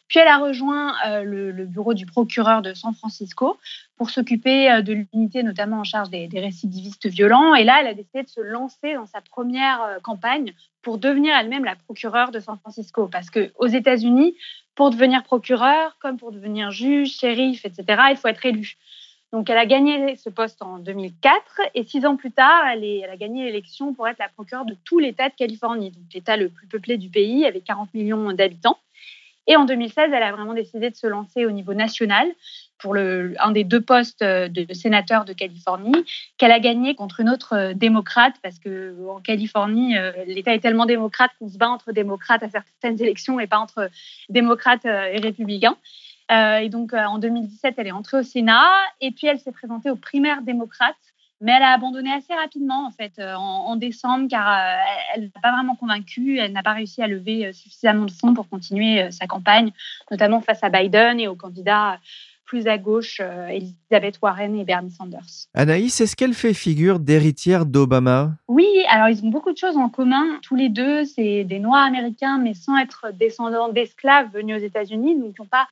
Puis 0.08 0.18
elle 0.20 0.28
a 0.28 0.38
rejoint 0.38 0.94
euh, 1.06 1.22
le, 1.22 1.64
bureau 1.64 1.94
du 1.94 2.06
procureur 2.06 2.62
de 2.62 2.74
San 2.74 2.94
Francisco 2.94 3.56
pour 3.96 4.10
s'occuper 4.10 4.82
de 4.82 4.92
l'unité 4.92 5.42
notamment 5.42 5.80
en 5.80 5.84
charge 5.84 6.10
des, 6.10 6.28
des, 6.28 6.40
récidivistes 6.40 7.06
violents. 7.06 7.54
Et 7.54 7.64
là, 7.64 7.78
elle 7.80 7.86
a 7.86 7.94
décidé 7.94 8.22
de 8.22 8.28
se 8.28 8.40
lancer 8.40 8.94
dans 8.94 9.06
sa 9.06 9.20
première 9.20 9.80
campagne 10.02 10.52
pour 10.86 10.98
devenir 10.98 11.36
elle-même 11.36 11.64
la 11.64 11.74
procureure 11.74 12.30
de 12.30 12.38
San 12.38 12.56
Francisco. 12.60 13.08
Parce 13.08 13.28
qu'aux 13.28 13.66
États-Unis, 13.66 14.36
pour 14.76 14.90
devenir 14.90 15.24
procureur, 15.24 15.96
comme 16.00 16.16
pour 16.16 16.30
devenir 16.30 16.70
juge, 16.70 17.10
shérif, 17.10 17.64
etc., 17.64 18.02
il 18.10 18.16
faut 18.16 18.28
être 18.28 18.46
élu. 18.46 18.76
Donc, 19.32 19.50
elle 19.50 19.58
a 19.58 19.66
gagné 19.66 20.14
ce 20.14 20.30
poste 20.30 20.62
en 20.62 20.78
2004 20.78 21.60
et 21.74 21.82
six 21.82 22.06
ans 22.06 22.14
plus 22.14 22.30
tard, 22.30 22.62
elle, 22.72 22.84
elle 22.84 23.10
a 23.10 23.16
gagné 23.16 23.46
l'élection 23.46 23.94
pour 23.94 24.06
être 24.06 24.20
la 24.20 24.28
procureure 24.28 24.64
de 24.64 24.76
tout 24.84 25.00
l'État 25.00 25.28
de 25.28 25.34
Californie, 25.34 25.90
donc 25.90 26.04
l'État 26.14 26.36
le 26.36 26.50
plus 26.50 26.68
peuplé 26.68 26.98
du 26.98 27.08
pays 27.08 27.44
avec 27.46 27.64
40 27.64 27.92
millions 27.92 28.30
d'habitants. 28.30 28.78
Et 29.48 29.56
en 29.56 29.64
2016, 29.64 30.10
elle 30.12 30.22
a 30.22 30.30
vraiment 30.30 30.54
décidé 30.54 30.88
de 30.90 30.94
se 30.94 31.08
lancer 31.08 31.46
au 31.46 31.50
niveau 31.50 31.74
national 31.74 32.28
pour 32.78 32.94
le, 32.94 33.34
un 33.38 33.52
des 33.52 33.64
deux 33.64 33.80
postes 33.80 34.22
de, 34.22 34.74
sénateur 34.74 35.24
de 35.24 35.32
Californie, 35.32 36.04
qu'elle 36.38 36.52
a 36.52 36.60
gagné 36.60 36.94
contre 36.94 37.20
une 37.20 37.30
autre 37.30 37.54
euh, 37.54 37.74
démocrate, 37.74 38.34
parce 38.42 38.58
que 38.58 38.94
en 39.08 39.20
Californie, 39.20 39.96
euh, 39.96 40.12
l'État 40.26 40.54
est 40.54 40.60
tellement 40.60 40.86
démocrate 40.86 41.30
qu'on 41.38 41.48
se 41.48 41.58
bat 41.58 41.68
entre 41.68 41.92
démocrates 41.92 42.42
à 42.42 42.48
certaines 42.50 43.00
élections 43.00 43.40
et 43.40 43.46
pas 43.46 43.58
entre 43.58 43.90
démocrates 44.28 44.86
euh, 44.86 45.12
et 45.12 45.18
républicains. 45.18 45.76
et 46.30 46.68
donc, 46.68 46.92
en 46.92 47.18
2017, 47.18 47.74
elle 47.78 47.86
est 47.86 47.92
entrée 47.92 48.18
au 48.18 48.22
Sénat, 48.22 48.68
et 49.00 49.10
puis 49.12 49.26
elle 49.26 49.38
s'est 49.38 49.52
présentée 49.52 49.90
aux 49.90 49.96
primaires 49.96 50.42
démocrates 50.42 50.96
mais 51.42 51.52
elle 51.52 51.64
a 51.64 51.74
abandonné 51.74 52.10
assez 52.14 52.32
rapidement 52.32 52.86
en 52.86 52.90
fait 52.90 53.20
en, 53.20 53.76
décembre 53.76 54.26
car 54.30 54.58
elle 55.14 55.24
n'a 55.24 55.40
pas 55.42 55.52
vraiment 55.52 55.76
convaincu, 55.76 56.38
elle 56.38 56.52
n'a 56.52 56.62
pas 56.62 56.72
réussi 56.72 57.02
à 57.02 57.06
lever 57.06 57.52
suffisamment 57.52 58.06
de 58.06 58.10
fonds 58.10 58.32
pour 58.32 58.48
continuer 58.48 59.10
sa 59.10 59.26
campagne, 59.26 59.70
notamment 60.10 60.40
face 60.40 60.64
à 60.64 60.70
Biden 60.70 61.20
et 61.20 61.28
aux 61.28 61.34
candidats 61.34 62.00
plus 62.46 62.66
à 62.68 62.78
gauche, 62.78 63.20
Elizabeth 63.50 64.18
Warren 64.22 64.56
et 64.56 64.64
Bernie 64.64 64.90
Sanders. 64.90 65.48
Anaïs, 65.54 66.00
est-ce 66.00 66.16
qu'elle 66.16 66.34
fait 66.34 66.54
figure 66.54 67.00
d'héritière 67.00 67.66
d'Obama? 67.66 68.30
Oui, 68.48 68.66
alors 68.88 69.08
ils 69.08 69.24
ont 69.24 69.28
beaucoup 69.28 69.52
de 69.52 69.58
choses 69.58 69.76
en 69.76 69.88
commun. 69.88 70.38
Tous 70.42 70.56
les 70.56 70.68
deux, 70.68 71.04
c'est 71.04 71.44
des 71.44 71.58
Noirs 71.58 71.84
américains, 71.84 72.38
mais 72.38 72.54
sans 72.54 72.76
être 72.78 73.12
descendants 73.12 73.68
d'esclaves 73.68 74.30
venus 74.32 74.56
aux 74.56 74.64
États-Unis, 74.64 75.16
donc 75.18 75.34
ils 75.36 75.42
n'ont 75.42 75.48
pas 75.48 75.66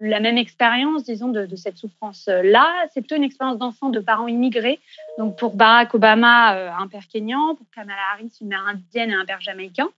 la 0.00 0.20
même 0.20 0.38
expérience, 0.38 1.04
disons, 1.04 1.28
de, 1.28 1.54
cette 1.56 1.76
souffrance-là. 1.76 2.66
C'est 2.92 3.02
plutôt 3.02 3.16
une 3.16 3.24
expérience 3.24 3.58
d'enfant 3.58 3.90
de 3.90 4.00
parents 4.00 4.28
immigrés. 4.28 4.80
Donc 5.18 5.38
pour 5.38 5.54
Barack 5.54 5.94
Obama, 5.94 6.56
euh, 6.56 6.70
un 6.72 6.88
père 6.88 7.06
kényan, 7.06 7.54
pour 7.54 7.66
Kamala 7.74 7.98
Harris, 8.14 8.32
une 8.40 8.48
mère 8.48 8.66
indienne 8.66 9.10
et 9.10 9.14
un 9.14 9.26
père 9.26 9.40
jamaïcain. 9.40 9.88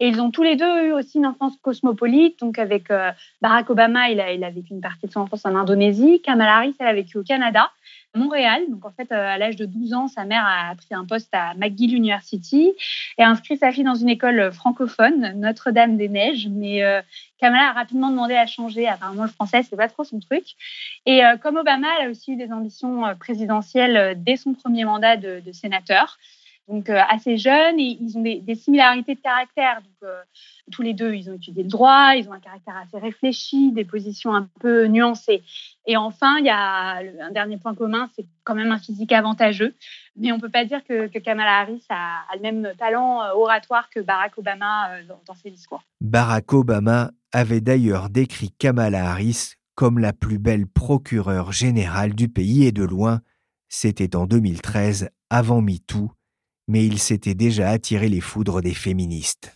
Et 0.00 0.08
ils 0.08 0.20
ont 0.20 0.30
tous 0.30 0.42
les 0.42 0.56
deux 0.56 0.86
eu 0.86 0.92
aussi 0.92 1.18
une 1.18 1.26
enfance 1.26 1.56
cosmopolite. 1.62 2.40
Donc 2.40 2.58
avec 2.58 2.90
euh, 2.90 3.10
Barack 3.40 3.70
Obama, 3.70 4.10
il 4.10 4.20
a, 4.20 4.32
il 4.32 4.42
a 4.42 4.50
vécu 4.50 4.72
une 4.72 4.80
partie 4.80 5.06
de 5.06 5.12
son 5.12 5.20
enfance 5.20 5.44
en 5.44 5.54
Indonésie. 5.54 6.20
Kamala 6.22 6.56
Harris, 6.56 6.74
elle 6.80 6.86
a 6.86 6.94
vécu 6.94 7.18
au 7.18 7.22
Canada. 7.22 7.70
Montréal. 8.14 8.64
Donc, 8.68 8.84
en 8.84 8.90
fait, 8.90 9.12
euh, 9.12 9.34
à 9.34 9.38
l'âge 9.38 9.56
de 9.56 9.66
12 9.66 9.94
ans, 9.94 10.08
sa 10.08 10.24
mère 10.24 10.44
a 10.44 10.74
pris 10.74 10.94
un 10.94 11.04
poste 11.04 11.28
à 11.32 11.54
McGill 11.54 11.94
University 11.94 12.72
et 13.18 13.22
a 13.22 13.28
inscrit 13.28 13.56
sa 13.56 13.70
fille 13.70 13.84
dans 13.84 13.94
une 13.94 14.08
école 14.08 14.52
francophone, 14.52 15.32
Notre-Dame-des-Neiges. 15.36 16.48
Mais 16.50 16.82
euh, 16.82 17.00
Kamala 17.38 17.70
a 17.70 17.72
rapidement 17.72 18.10
demandé 18.10 18.34
à 18.34 18.46
changer. 18.46 18.88
Apparemment, 18.88 19.22
le 19.22 19.30
français, 19.30 19.62
c'est 19.62 19.76
pas 19.76 19.88
trop 19.88 20.04
son 20.04 20.18
truc. 20.18 20.44
Et 21.06 21.24
euh, 21.24 21.36
comme 21.36 21.56
Obama, 21.56 21.86
elle 22.00 22.08
a 22.08 22.10
aussi 22.10 22.32
eu 22.32 22.36
des 22.36 22.52
ambitions 22.52 23.02
présidentielles 23.18 24.20
dès 24.22 24.36
son 24.36 24.54
premier 24.54 24.84
mandat 24.84 25.16
de 25.16 25.52
sénateur 25.52 26.18
donc 26.70 26.88
euh, 26.88 27.00
assez 27.08 27.36
jeunes 27.36 27.78
ils 27.80 28.16
ont 28.16 28.22
des, 28.22 28.54
similarités 28.54 29.14
de 29.14 29.20
caractère. 29.20 29.80
Euh, 30.04 30.22
tous 30.70 30.82
les 30.82 30.94
deux, 30.94 31.14
ils 31.14 31.28
ont 31.28 31.34
étudié 31.34 31.64
le 31.64 31.68
droit, 31.68 32.12
ils 32.14 32.28
ont 32.28 32.32
un 32.32 32.40
caractère 32.40 32.76
assez 32.76 32.98
réfléchi, 32.98 33.72
des 33.72 33.84
positions 33.84 34.34
un 34.34 34.48
peu 34.60 34.86
nuancées. 34.86 35.42
Et 35.86 35.96
enfin, 35.96 36.38
il 36.38 36.46
y 36.46 36.50
a 36.50 36.98
un 36.98 37.30
dernier 37.32 37.56
point 37.56 37.74
commun, 37.74 38.08
c'est 38.14 38.24
quand 38.44 38.54
même 38.54 38.70
un 38.70 38.78
physique 38.78 39.10
avantageux. 39.12 39.74
Mais 40.16 40.30
on 40.30 40.36
ne 40.36 40.40
peut 40.40 40.48
pas 40.48 40.64
dire 40.64 40.84
que, 40.84 41.08
Kamala 41.18 41.60
Harris 41.60 41.84
a, 41.90 42.22
le 42.34 42.40
même 42.40 42.72
talent 42.78 43.22
euh, 43.22 43.32
oratoire 43.34 43.90
que 43.90 43.98
Barack 44.00 44.38
Obama 44.38 45.02
dans, 45.08 45.20
dans 45.26 45.34
ses 45.34 45.50
discours. 45.50 45.82
Barack 46.00 46.52
Obama 46.52 47.10
avait 47.32 47.60
d'ailleurs 47.60 48.10
décrit 48.10 48.52
Kamala 48.52 49.10
Harris 49.10 49.54
comme 49.74 49.98
la 49.98 50.12
plus 50.12 50.38
belle 50.38 50.66
procureure 50.66 51.52
générale 51.52 52.14
du 52.14 52.28
pays 52.28 52.66
et 52.66 52.72
de 52.72 52.84
loin. 52.84 53.20
C'était 53.68 54.14
en 54.14 54.26
2013, 54.26 55.10
avant 55.30 55.62
MeToo, 55.62 56.12
mais 56.70 56.86
il 56.86 57.00
s'était 57.00 57.34
déjà 57.34 57.68
attiré 57.68 58.08
les 58.08 58.20
foudres 58.20 58.62
des 58.62 58.74
féministes. 58.74 59.52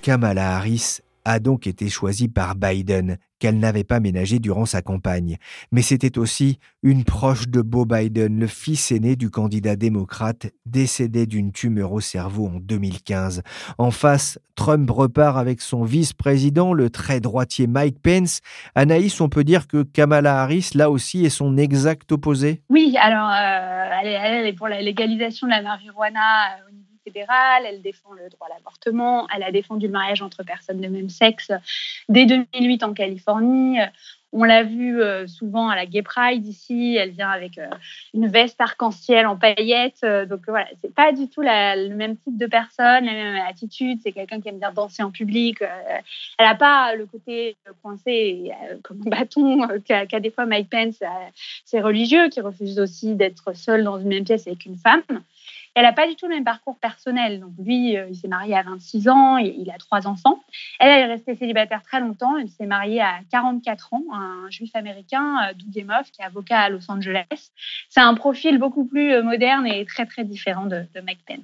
Kamala 0.00 0.56
Harris 0.56 1.00
a 1.26 1.38
donc 1.38 1.66
été 1.66 1.90
choisie 1.90 2.28
par 2.28 2.54
Biden, 2.54 3.18
qu'elle 3.42 3.58
n'avait 3.58 3.82
pas 3.82 3.98
ménagé 3.98 4.38
durant 4.38 4.66
sa 4.66 4.82
campagne. 4.82 5.36
Mais 5.72 5.82
c'était 5.82 6.16
aussi 6.16 6.60
une 6.84 7.02
proche 7.02 7.48
de 7.48 7.60
Beau 7.60 7.84
Biden, 7.84 8.38
le 8.38 8.46
fils 8.46 8.92
aîné 8.92 9.16
du 9.16 9.30
candidat 9.30 9.74
démocrate, 9.74 10.52
décédé 10.64 11.26
d'une 11.26 11.50
tumeur 11.50 11.90
au 11.90 11.98
cerveau 11.98 12.46
en 12.46 12.60
2015. 12.60 13.42
En 13.78 13.90
face, 13.90 14.38
Trump 14.54 14.88
repart 14.88 15.36
avec 15.38 15.60
son 15.60 15.82
vice-président, 15.82 16.72
le 16.72 16.88
très 16.88 17.18
droitier 17.18 17.66
Mike 17.66 18.00
Pence. 18.00 18.42
Anaïs, 18.76 19.20
on 19.20 19.28
peut 19.28 19.42
dire 19.42 19.66
que 19.66 19.82
Kamala 19.82 20.40
Harris, 20.40 20.70
là 20.74 20.88
aussi, 20.88 21.24
est 21.24 21.30
son 21.30 21.56
exact 21.56 22.12
opposé? 22.12 22.62
Oui, 22.70 22.94
alors 23.00 23.28
euh, 23.28 23.88
elle, 24.04 24.46
est, 24.46 24.52
pour 24.52 24.68
la 24.68 24.82
légalisation 24.82 25.48
de 25.48 25.52
la 25.52 25.62
marijuana 25.62 26.58
euh, 26.58 26.71
fédérale, 27.04 27.64
elle 27.66 27.82
défend 27.82 28.12
le 28.12 28.28
droit 28.28 28.48
à 28.48 28.54
l'avortement, 28.54 29.26
elle 29.34 29.42
a 29.42 29.52
défendu 29.52 29.86
le 29.86 29.92
mariage 29.92 30.22
entre 30.22 30.42
personnes 30.42 30.80
de 30.80 30.88
même 30.88 31.08
sexe 31.08 31.52
dès 32.08 32.26
2008 32.26 32.82
en 32.82 32.94
Californie. 32.94 33.78
On 34.34 34.44
l'a 34.44 34.62
vu 34.62 35.02
euh, 35.02 35.26
souvent 35.26 35.68
à 35.68 35.76
la 35.76 35.84
Gay 35.84 36.00
Pride 36.00 36.46
ici. 36.46 36.96
Elle 36.98 37.10
vient 37.10 37.28
avec 37.28 37.58
euh, 37.58 37.68
une 38.14 38.28
veste 38.28 38.58
arc-en-ciel 38.62 39.26
en 39.26 39.36
paillettes. 39.36 40.00
Euh, 40.04 40.24
donc 40.24 40.40
voilà, 40.48 40.66
c'est 40.80 40.94
pas 40.94 41.12
du 41.12 41.28
tout 41.28 41.42
le 41.42 41.94
même 41.94 42.16
type 42.16 42.38
de 42.38 42.46
personne, 42.46 43.04
la 43.04 43.12
même 43.12 43.44
attitude. 43.46 43.98
C'est 44.02 44.12
quelqu'un 44.12 44.40
qui 44.40 44.48
aime 44.48 44.58
bien 44.58 44.72
danser 44.72 45.02
en 45.02 45.10
public. 45.10 45.58
elle 46.38 46.46
n'a 46.46 46.54
pas 46.54 46.94
le 46.94 47.04
côté 47.04 47.56
coincé 47.82 48.52
comme 48.82 49.02
un 49.06 49.10
bâton 49.10 49.68
qu'a 49.84 50.20
des 50.20 50.30
fois 50.30 50.46
Mike 50.46 50.70
Pence. 50.70 51.02
C'est 51.66 51.82
religieux 51.82 52.30
qui 52.30 52.40
refuse 52.40 52.78
aussi 52.80 53.14
d'être 53.14 53.54
seul 53.54 53.84
dans 53.84 54.00
une 54.00 54.08
même 54.08 54.24
pièce 54.24 54.46
avec 54.46 54.64
une 54.64 54.76
femme. 54.76 55.02
Elle 55.74 55.84
n'a 55.84 55.92
pas 55.92 56.06
du 56.06 56.16
tout 56.16 56.26
le 56.26 56.34
même 56.34 56.44
parcours 56.44 56.78
personnel. 56.78 57.40
Donc 57.40 57.52
lui, 57.58 57.96
euh, 57.96 58.06
il 58.10 58.14
s'est 58.14 58.28
marié 58.28 58.54
à 58.54 58.62
26 58.62 59.08
ans, 59.08 59.38
et 59.38 59.54
il 59.56 59.70
a 59.70 59.78
trois 59.78 60.06
enfants. 60.06 60.42
Elle, 60.78 60.90
elle 60.90 61.10
est 61.10 61.12
restée 61.14 61.34
célibataire 61.34 61.82
très 61.82 62.00
longtemps. 62.00 62.36
Elle 62.36 62.48
s'est 62.48 62.66
mariée 62.66 63.00
à 63.00 63.20
44 63.30 63.94
ans, 63.94 64.02
un 64.12 64.50
juif 64.50 64.70
américain, 64.74 65.48
euh, 65.48 65.54
Doug 65.54 65.82
Emhoff, 65.82 66.10
qui 66.10 66.20
est 66.20 66.26
avocat 66.26 66.60
à 66.60 66.68
Los 66.68 66.90
Angeles. 66.90 67.52
C'est 67.88 68.00
un 68.00 68.14
profil 68.14 68.58
beaucoup 68.58 68.84
plus 68.84 69.14
euh, 69.14 69.22
moderne 69.22 69.66
et 69.66 69.86
très 69.86 70.04
très 70.04 70.24
différent 70.24 70.66
de, 70.66 70.84
de 70.94 71.00
Mike 71.00 71.24
Pence. 71.26 71.38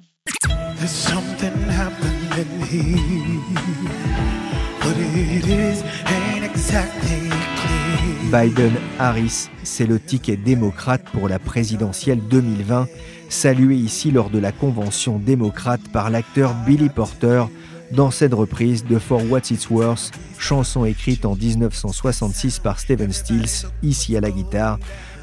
Biden-Harris, 8.31 9.49
c'est 9.63 9.87
le 9.87 9.99
ticket 9.99 10.37
démocrate 10.37 11.03
pour 11.05 11.27
la 11.27 11.39
présidentielle 11.39 12.19
2020 12.27 12.85
salué 13.29 13.75
ici 13.75 14.11
lors 14.11 14.29
de 14.29 14.39
la 14.39 14.51
convention 14.51 15.19
démocrate 15.19 15.81
par 15.93 16.09
l'acteur 16.09 16.53
Billy 16.65 16.89
Porter 16.89 17.45
dans 17.91 18.11
cette 18.11 18.33
reprise 18.33 18.83
de 18.85 18.99
For 18.99 19.21
What 19.29 19.51
It's 19.51 19.69
Worth, 19.69 20.11
chanson 20.37 20.85
écrite 20.85 21.25
en 21.25 21.35
1966 21.35 22.59
par 22.59 22.79
Steven 22.79 23.11
Stills, 23.11 23.67
ici 23.81 24.15
à 24.15 24.21
la 24.21 24.29
guitare, 24.29 24.79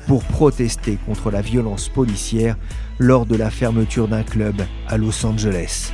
pour 0.06 0.24
protester 0.24 0.98
contre 1.06 1.30
la 1.30 1.42
violence 1.42 1.88
policière 1.88 2.56
lors 2.98 3.26
de 3.26 3.36
la 3.36 3.50
fermeture 3.50 4.08
d'un 4.08 4.22
club 4.22 4.62
à 4.88 4.96
Los 4.96 5.24
Angeles. 5.24 5.92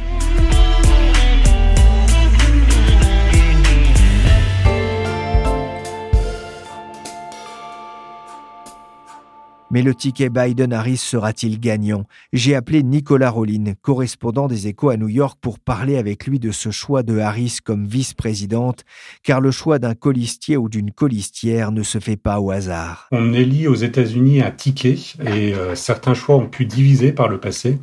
Mais 9.73 9.81
le 9.81 9.95
ticket 9.95 10.29
Biden-Harris 10.29 10.99
sera-t-il 10.99 11.59
gagnant? 11.59 12.05
J'ai 12.35 12.55
appelé 12.55 12.83
Nicolas 12.83 13.31
Rollin, 13.31 13.73
correspondant 13.81 14.47
des 14.47 14.69
échos 14.69 14.91
à 14.91 14.99
New 14.99 15.09
York, 15.09 15.39
pour 15.41 15.59
parler 15.59 15.97
avec 15.97 16.27
lui 16.27 16.39
de 16.39 16.51
ce 16.51 16.71
choix 16.71 17.03
de 17.03 17.19
Harris 17.19 17.57
comme 17.65 17.87
vice-présidente, 17.87 18.85
car 19.23 19.41
le 19.41 19.51
choix 19.51 19.79
d'un 19.79 19.95
colistier 19.95 20.59
ou 20.59 20.69
d'une 20.69 20.91
colistière 20.91 21.73
ne 21.73 21.83
se 21.83 22.01
fait 22.01 22.19
pas 22.19 22.39
au 22.39 22.51
hasard. 22.51 23.09
On 23.13 23.33
élit 23.33 23.67
aux 23.67 23.75
États-Unis 23.75 24.43
un 24.43 24.51
ticket 24.51 24.99
et 25.27 25.55
euh, 25.55 25.75
certains 25.75 26.13
choix 26.13 26.37
ont 26.37 26.49
pu 26.49 26.67
diviser 26.67 27.13
par 27.13 27.29
le 27.29 27.41
passé. 27.41 27.79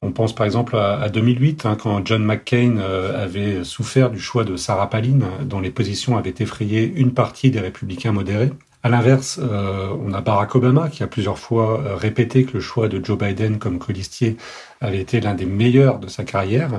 On 0.00 0.12
pense 0.12 0.34
par 0.34 0.46
exemple 0.46 0.74
à, 0.76 1.10
2008, 1.10 1.66
hein, 1.66 1.76
quand 1.78 2.06
John 2.06 2.24
McCain 2.24 2.78
euh, 2.78 3.22
avait 3.22 3.62
souffert 3.62 4.10
du 4.10 4.20
choix 4.20 4.44
de 4.44 4.56
Sarah 4.56 4.88
Palin, 4.88 5.18
dont 5.44 5.60
les 5.60 5.70
positions 5.70 6.16
avaient 6.16 6.34
effrayé 6.38 6.90
une 6.96 7.12
partie 7.12 7.50
des 7.50 7.60
républicains 7.60 8.12
modérés. 8.12 8.52
À 8.86 8.88
l'inverse, 8.88 9.40
euh, 9.42 9.88
on 10.00 10.12
a 10.12 10.20
Barack 10.20 10.54
Obama 10.54 10.88
qui 10.88 11.02
a 11.02 11.08
plusieurs 11.08 11.40
fois 11.40 11.80
euh, 11.80 11.96
répété 11.96 12.44
que 12.44 12.52
le 12.52 12.60
choix 12.60 12.86
de 12.86 13.04
Joe 13.04 13.18
Biden 13.18 13.58
comme 13.58 13.80
colistier 13.80 14.36
avait 14.80 15.00
été 15.00 15.20
l'un 15.20 15.34
des 15.34 15.44
meilleurs 15.44 15.98
de 15.98 16.06
sa 16.06 16.22
carrière. 16.22 16.70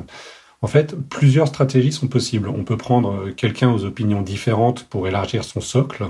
En 0.62 0.67
fait, 0.67 0.96
plusieurs 1.10 1.50
stratégies 1.50 1.91
sont 1.91 2.08
possibles. 2.08 2.48
On 2.48 2.63
peut 2.63 2.78
prendre 2.78 3.12
euh, 3.12 3.34
quelqu'un 3.34 3.74
aux 3.74 3.84
opinions 3.84 4.22
différentes 4.22 4.86
pour 4.86 5.10
élargir 5.10 5.43
son 5.43 5.60
socle, 5.60 6.06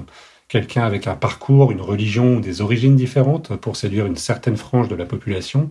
quelqu'un 0.50 0.84
avec 0.84 1.08
un 1.08 1.16
parcours, 1.16 1.72
une 1.72 1.82
religion 1.82 2.36
ou 2.36 2.42
des 2.42 2.62
origines 2.62 2.96
différentes 2.96 3.56
pour 3.56 3.76
séduire 3.76 4.06
une 4.06 4.18
certaine 4.18 4.56
frange 4.56 4.90
de 4.90 4.96
la 4.96 5.06
population, 5.06 5.68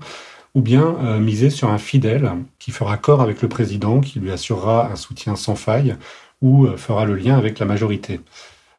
ou 0.57 0.61
bien 0.61 1.21
miser 1.21 1.51
sur 1.51 1.71
un 1.71 1.79
fidèle 1.79 2.33
qui 2.59 2.73
fera 2.73 2.97
corps 2.97 3.23
avec 3.23 3.43
le 3.43 3.49
président, 3.49 4.01
qui 4.01 4.19
lui 4.19 4.33
assurera 4.33 4.91
un 4.91 4.97
soutien 4.97 5.37
sans 5.37 5.55
faille 5.55 5.95
ou 6.43 6.67
fera 6.77 7.05
le 7.05 7.15
lien 7.15 7.39
avec 7.39 7.61
la 7.61 7.67
majorité. 7.67 8.21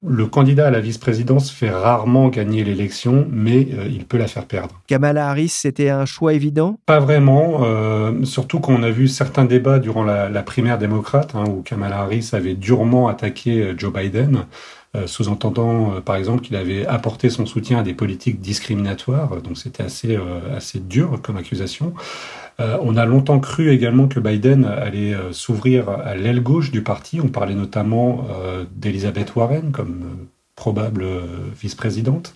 Le 0.06 0.28
candidat 0.28 0.68
à 0.68 0.72
la 0.72 0.80
vice-présidence 0.80 1.50
fait 1.50 1.72
rarement 1.72 2.28
gagner 2.28 2.64
l'élection, 2.64 3.28
mais 3.32 3.68
euh, 3.74 3.88
il 3.90 4.06
peut 4.06 4.18
la 4.18 4.28
faire 4.28 4.46
perdre. 4.46 4.80
Kamala 4.86 5.28
Harris, 5.28 5.50
c'était 5.50 5.90
un 5.90 6.06
choix 6.06 6.34
évident? 6.34 6.78
Pas 6.86 7.00
vraiment, 7.00 7.62
euh, 7.64 8.24
surtout 8.24 8.60
qu'on 8.60 8.84
a 8.84 8.92
vu 8.92 9.08
certains 9.08 9.46
débats 9.46 9.80
durant 9.80 10.04
la, 10.04 10.44
primaire 10.44 10.78
démocrate, 10.78 11.34
hein, 11.34 11.46
où 11.48 11.62
Kamala 11.64 11.98
Harris 11.98 12.30
avait 12.34 12.54
durement 12.54 13.08
attaqué 13.08 13.62
euh, 13.62 13.74
Joe 13.78 13.92
Biden, 13.92 14.46
sous-entendant 15.06 16.02
par 16.02 16.16
exemple 16.16 16.42
qu'il 16.42 16.56
avait 16.56 16.88
apporté 16.88 17.30
son 17.30 17.46
soutien 17.46 17.80
à 17.80 17.84
des 17.84 17.94
politiques 17.94 18.40
discriminatoires, 18.40 19.44
donc 19.44 19.56
c'était 19.56 19.84
assez, 19.84 20.18
assez 20.56 20.80
dur 20.80 21.20
comme 21.22 21.38
accusation. 21.38 21.94
Euh, 22.60 22.78
on 22.82 22.96
a 22.98 23.06
longtemps 23.06 23.39
cru 23.39 23.70
également 23.70 24.08
que 24.08 24.20
Biden 24.20 24.65
allait 24.65 25.13
euh, 25.13 25.32
s'ouvrir 25.32 25.89
à 25.89 26.15
l'aile 26.15 26.41
gauche 26.41 26.72
du 26.72 26.82
parti. 26.82 27.22
On 27.22 27.28
parlait 27.28 27.54
notamment 27.54 28.28
euh, 28.32 28.65
d'Elizabeth 28.76 29.36
Warren 29.36 29.72
comme 29.72 30.28
probable 30.56 31.06
vice-présidente. 31.60 32.36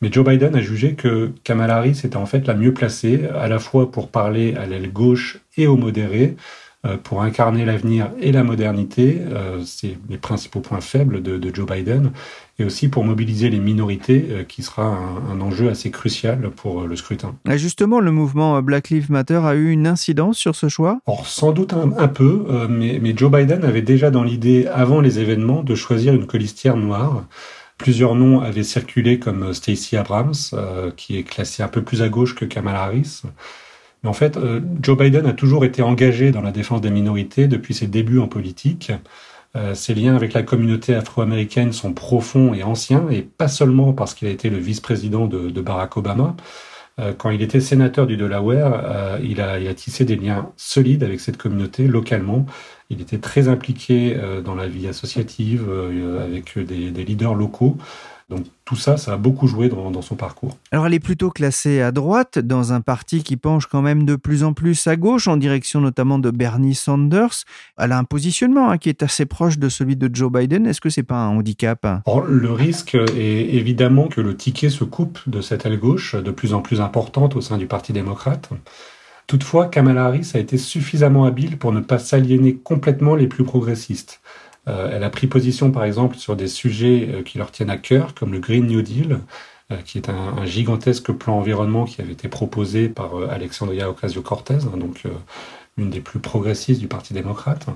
Mais 0.00 0.10
Joe 0.10 0.24
Biden 0.24 0.56
a 0.56 0.60
jugé 0.60 0.94
que 0.94 1.32
Kamala 1.44 1.76
Harris 1.76 2.00
était 2.02 2.16
en 2.16 2.24
fait 2.24 2.46
la 2.46 2.54
mieux 2.54 2.72
placée, 2.72 3.28
à 3.38 3.46
la 3.46 3.58
fois 3.58 3.90
pour 3.90 4.08
parler 4.08 4.54
à 4.54 4.64
l'aile 4.64 4.90
gauche 4.90 5.38
et 5.58 5.66
aux 5.66 5.76
modérés, 5.76 6.34
pour 7.02 7.22
incarner 7.22 7.64
l'avenir 7.64 8.10
et 8.20 8.32
la 8.32 8.42
modernité. 8.42 9.20
Euh, 9.20 9.62
c'est 9.64 9.96
les 10.08 10.18
principaux 10.18 10.60
points 10.60 10.80
faibles 10.80 11.22
de, 11.22 11.38
de, 11.38 11.54
Joe 11.54 11.66
Biden. 11.66 12.10
Et 12.58 12.64
aussi 12.64 12.88
pour 12.88 13.04
mobiliser 13.04 13.50
les 13.50 13.60
minorités, 13.60 14.26
euh, 14.30 14.44
qui 14.44 14.62
sera 14.62 14.84
un, 14.84 15.32
un, 15.32 15.40
enjeu 15.40 15.70
assez 15.70 15.90
crucial 15.90 16.50
pour 16.50 16.82
le 16.82 16.96
scrutin. 16.96 17.34
Justement, 17.50 18.00
le 18.00 18.10
mouvement 18.10 18.60
Black 18.62 18.90
Lives 18.90 19.10
Matter 19.10 19.40
a 19.44 19.54
eu 19.54 19.70
une 19.70 19.86
incidence 19.86 20.38
sur 20.38 20.56
ce 20.56 20.68
choix? 20.68 21.00
Or, 21.06 21.26
Sans 21.26 21.52
doute 21.52 21.72
un, 21.72 21.92
un 21.96 22.08
peu, 22.08 22.46
mais, 22.68 22.98
mais 23.00 23.14
Joe 23.16 23.30
Biden 23.30 23.64
avait 23.64 23.82
déjà 23.82 24.10
dans 24.10 24.24
l'idée, 24.24 24.66
avant 24.66 25.00
les 25.00 25.18
événements, 25.18 25.62
de 25.62 25.74
choisir 25.74 26.14
une 26.14 26.26
colistière 26.26 26.76
noire. 26.76 27.24
Plusieurs 27.82 28.14
noms 28.14 28.40
avaient 28.40 28.62
circulé 28.62 29.18
comme 29.18 29.52
Stacey 29.52 29.96
Abrams, 29.96 30.34
euh, 30.52 30.92
qui 30.96 31.16
est 31.18 31.24
classée 31.24 31.64
un 31.64 31.68
peu 31.68 31.82
plus 31.82 32.00
à 32.00 32.08
gauche 32.08 32.36
que 32.36 32.44
Kamala 32.44 32.84
Harris. 32.84 33.22
Mais 34.02 34.08
en 34.08 34.12
fait, 34.12 34.36
euh, 34.36 34.60
Joe 34.80 34.98
Biden 34.98 35.26
a 35.26 35.32
toujours 35.32 35.64
été 35.64 35.82
engagé 35.82 36.32
dans 36.32 36.42
la 36.42 36.50
défense 36.50 36.80
des 36.80 36.90
minorités 36.90 37.46
depuis 37.46 37.74
ses 37.74 37.86
débuts 37.86 38.18
en 38.18 38.26
politique. 38.26 38.92
Euh, 39.54 39.74
ses 39.74 39.94
liens 39.94 40.16
avec 40.16 40.32
la 40.32 40.42
communauté 40.42 40.94
afro-américaine 40.94 41.72
sont 41.72 41.92
profonds 41.92 42.54
et 42.54 42.62
anciens, 42.62 43.08
et 43.10 43.22
pas 43.22 43.48
seulement 43.48 43.92
parce 43.92 44.14
qu'il 44.14 44.28
a 44.28 44.30
été 44.30 44.50
le 44.50 44.56
vice-président 44.56 45.26
de, 45.26 45.60
Barack 45.60 45.96
Obama. 45.96 46.34
Euh, 46.98 47.12
quand 47.16 47.30
il 47.30 47.42
était 47.42 47.60
sénateur 47.60 48.06
du 48.06 48.16
Delaware, 48.16 49.18
il, 49.22 49.40
a, 49.40 49.74
tissé 49.74 50.04
des 50.04 50.16
liens 50.16 50.50
solides 50.56 51.04
avec 51.04 51.20
cette 51.20 51.36
communauté 51.36 51.86
localement. 51.86 52.46
Il 52.90 53.00
était 53.00 53.18
très 53.18 53.48
impliqué 53.48 54.16
dans 54.44 54.54
la 54.54 54.66
vie 54.66 54.86
associative 54.86 55.66
avec 56.22 56.58
des 56.58 57.04
leaders 57.04 57.34
locaux. 57.34 57.78
Donc 58.32 58.46
tout 58.64 58.76
ça, 58.76 58.96
ça 58.96 59.12
a 59.12 59.16
beaucoup 59.18 59.46
joué 59.46 59.68
dans, 59.68 59.90
dans, 59.90 60.00
son 60.00 60.14
parcours. 60.14 60.56
Alors 60.70 60.86
elle 60.86 60.94
est 60.94 61.00
plutôt 61.00 61.28
classée 61.28 61.82
à 61.82 61.92
droite, 61.92 62.38
dans 62.38 62.72
un 62.72 62.80
parti 62.80 63.22
qui 63.22 63.36
penche 63.36 63.66
quand 63.66 63.82
même 63.82 64.06
de 64.06 64.16
plus 64.16 64.42
en 64.42 64.54
plus 64.54 64.86
à 64.86 64.96
gauche, 64.96 65.28
en 65.28 65.36
direction 65.36 65.82
notamment 65.82 66.18
de 66.18 66.30
Bernie 66.30 66.74
Sanders. 66.74 67.44
Elle 67.76 67.92
a 67.92 67.98
un 67.98 68.04
positionnement 68.04 68.70
hein, 68.70 68.78
qui 68.78 68.88
est 68.88 69.02
assez 69.02 69.26
proche 69.26 69.58
de 69.58 69.68
celui 69.68 69.96
de 69.96 70.08
Joe 70.10 70.32
Biden. 70.32 70.66
Est-ce 70.66 70.80
que 70.80 70.88
c'est 70.88 71.02
pas 71.02 71.16
un 71.16 71.28
handicap 71.28 71.84
Alors, 71.84 72.22
Le 72.22 72.50
risque 72.50 72.94
est 72.94 73.54
évidemment 73.54 74.08
que 74.08 74.22
le 74.22 74.34
ticket 74.34 74.70
se 74.70 74.84
coupe 74.84 75.18
de 75.26 75.42
cette 75.42 75.66
aile 75.66 75.78
gauche, 75.78 76.14
de 76.14 76.30
plus 76.30 76.54
en 76.54 76.62
plus 76.62 76.80
importante 76.80 77.36
au 77.36 77.42
sein 77.42 77.58
du 77.58 77.66
Parti 77.66 77.92
démocrate. 77.92 78.48
Toutefois, 79.26 79.66
Kamala 79.66 80.06
Harris 80.06 80.32
a 80.34 80.38
été 80.38 80.56
suffisamment 80.56 81.24
habile 81.24 81.58
pour 81.58 81.72
ne 81.72 81.80
pas 81.80 81.98
s'aliéner 81.98 82.54
complètement 82.56 83.14
les 83.14 83.26
plus 83.26 83.44
progressistes. 83.44 84.20
Euh, 84.68 84.90
elle 84.92 85.04
a 85.04 85.10
pris 85.10 85.26
position, 85.26 85.70
par 85.70 85.84
exemple, 85.84 86.16
sur 86.16 86.36
des 86.36 86.48
sujets 86.48 87.08
euh, 87.12 87.22
qui 87.22 87.38
leur 87.38 87.50
tiennent 87.50 87.70
à 87.70 87.76
cœur, 87.76 88.14
comme 88.14 88.32
le 88.32 88.38
Green 88.38 88.66
New 88.66 88.82
Deal, 88.82 89.18
euh, 89.72 89.76
qui 89.84 89.98
est 89.98 90.08
un, 90.08 90.36
un, 90.38 90.44
gigantesque 90.44 91.10
plan 91.12 91.38
environnement 91.38 91.84
qui 91.84 92.00
avait 92.00 92.12
été 92.12 92.28
proposé 92.28 92.88
par 92.88 93.16
Alexandria 93.30 93.90
Ocasio-Cortez, 93.90 94.58
hein, 94.72 94.76
donc 94.76 95.02
une 95.78 95.90
des 95.90 96.00
plus 96.00 96.20
progressistes 96.20 96.80
du 96.80 96.88
Parti 96.88 97.14
démocrate. 97.14 97.66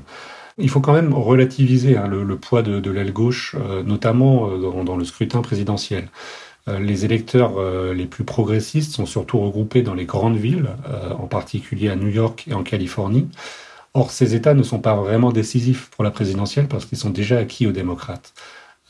Il 0.59 0.71
faut 0.71 0.81
quand 0.81 0.93
même 0.93 1.13
relativiser 1.13 1.97
hein, 1.97 2.07
le, 2.07 2.23
le, 2.23 2.37
poids 2.37 2.63
de, 2.63 2.81
de 2.81 2.91
l'aile 2.91 3.13
gauche, 3.13 3.57
notamment 3.85 4.57
dans, 4.57 4.85
dans, 4.85 4.97
le 4.97 5.05
scrutin 5.05 5.43
présidentiel. 5.43 6.09
Les 6.67 7.05
électeurs 7.05 7.63
les 7.95 8.07
plus 8.07 8.25
progressistes 8.25 8.93
sont 8.93 9.07
surtout 9.07 9.39
regroupés 9.39 9.83
dans 9.83 9.95
les 9.95 10.07
grandes 10.07 10.37
villes, 10.37 10.69
en 11.19 11.27
particulier 11.27 11.91
à 11.91 11.97
New 11.97 12.09
York 12.09 12.45
et 12.49 12.55
en 12.55 12.63
Californie. 12.63 13.29
Or, 13.97 14.11
ces 14.11 14.35
États 14.35 14.53
ne 14.53 14.63
sont 14.63 14.79
pas 14.79 14.95
vraiment 14.95 15.33
décisifs 15.33 15.89
pour 15.89 16.05
la 16.05 16.11
présidentielle 16.11 16.69
parce 16.69 16.85
qu'ils 16.85 16.99
sont 16.99 17.09
déjà 17.09 17.39
acquis 17.39 17.67
aux 17.67 17.73
démocrates. 17.73 18.35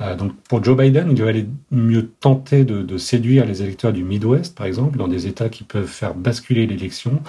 Euh, 0.01 0.17
donc, 0.17 0.35
pour 0.49 0.65
Joe 0.65 0.77
Biden, 0.77 1.13
il 1.13 1.23
valait 1.23 1.47
mieux 1.71 2.09
tenter 2.09 2.65
de, 2.65 2.83
de, 2.83 2.99
séduire 2.99 3.47
les 3.47 3.63
électeurs 3.63 3.93
du 3.93 4.03
Midwest, 4.03 4.57
par 4.57 4.67
exemple, 4.67 4.99
dans 4.99 5.07
des 5.07 5.29
États 5.29 5.49
qui 5.49 5.63
peuvent 5.63 5.87
faire 5.87 6.17
basculer 6.17 6.67
l'élection 6.67 7.23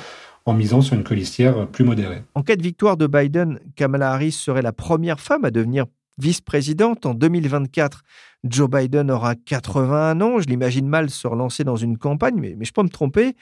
en 0.47 0.53
misant 0.53 0.81
sur 0.81 0.95
une 0.95 1.03
colistière 1.03 1.67
plus 1.67 1.83
modérée. 1.85 2.23
En 2.33 2.41
cas 2.41 2.55
de 2.55 2.63
victoire 2.63 2.97
de 2.97 3.05
Biden, 3.05 3.59
Kamala 3.75 4.11
Harris 4.11 4.31
serait 4.31 4.63
la 4.63 4.73
première 4.73 5.19
femme 5.19 5.45
à 5.45 5.51
devenir 5.51 5.85
vice-présidente 6.17 7.05
en 7.05 7.13
2024. 7.13 8.01
Joe 8.43 8.69
Biden 8.69 9.11
aura 9.11 9.35
81 9.35 10.21
ans, 10.21 10.39
je 10.39 10.47
l'imagine 10.47 10.87
mal 10.87 11.09
se 11.09 11.27
relancer 11.27 11.63
dans 11.63 11.75
une 11.75 11.97
campagne, 11.97 12.35
mais, 12.37 12.55
je 12.61 12.71
peux 12.71 12.83
me 12.83 12.89
tromper. 12.89 13.35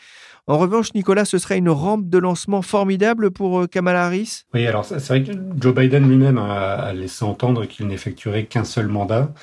En 0.47 0.57
revanche, 0.57 0.93
Nicolas, 0.93 1.25
ce 1.25 1.37
serait 1.37 1.57
une 1.57 1.69
rampe 1.69 2.09
de 2.09 2.17
lancement 2.17 2.61
formidable 2.61 3.31
pour 3.31 3.61
euh, 3.61 3.67
Kamala 3.67 4.05
Harris? 4.05 4.43
Oui, 4.53 4.65
alors 4.65 4.85
c'est 4.85 5.05
vrai 5.07 5.23
que 5.23 5.31
Joe 5.59 5.73
Biden 5.73 6.07
lui-même 6.07 6.37
a, 6.37 6.93
laissé 6.93 7.25
entendre 7.25 7.65
qu'il 7.65 7.87
n'effectuerait 7.87 8.45
qu'un 8.45 8.63
seul 8.63 8.87
mandat. 8.87 9.33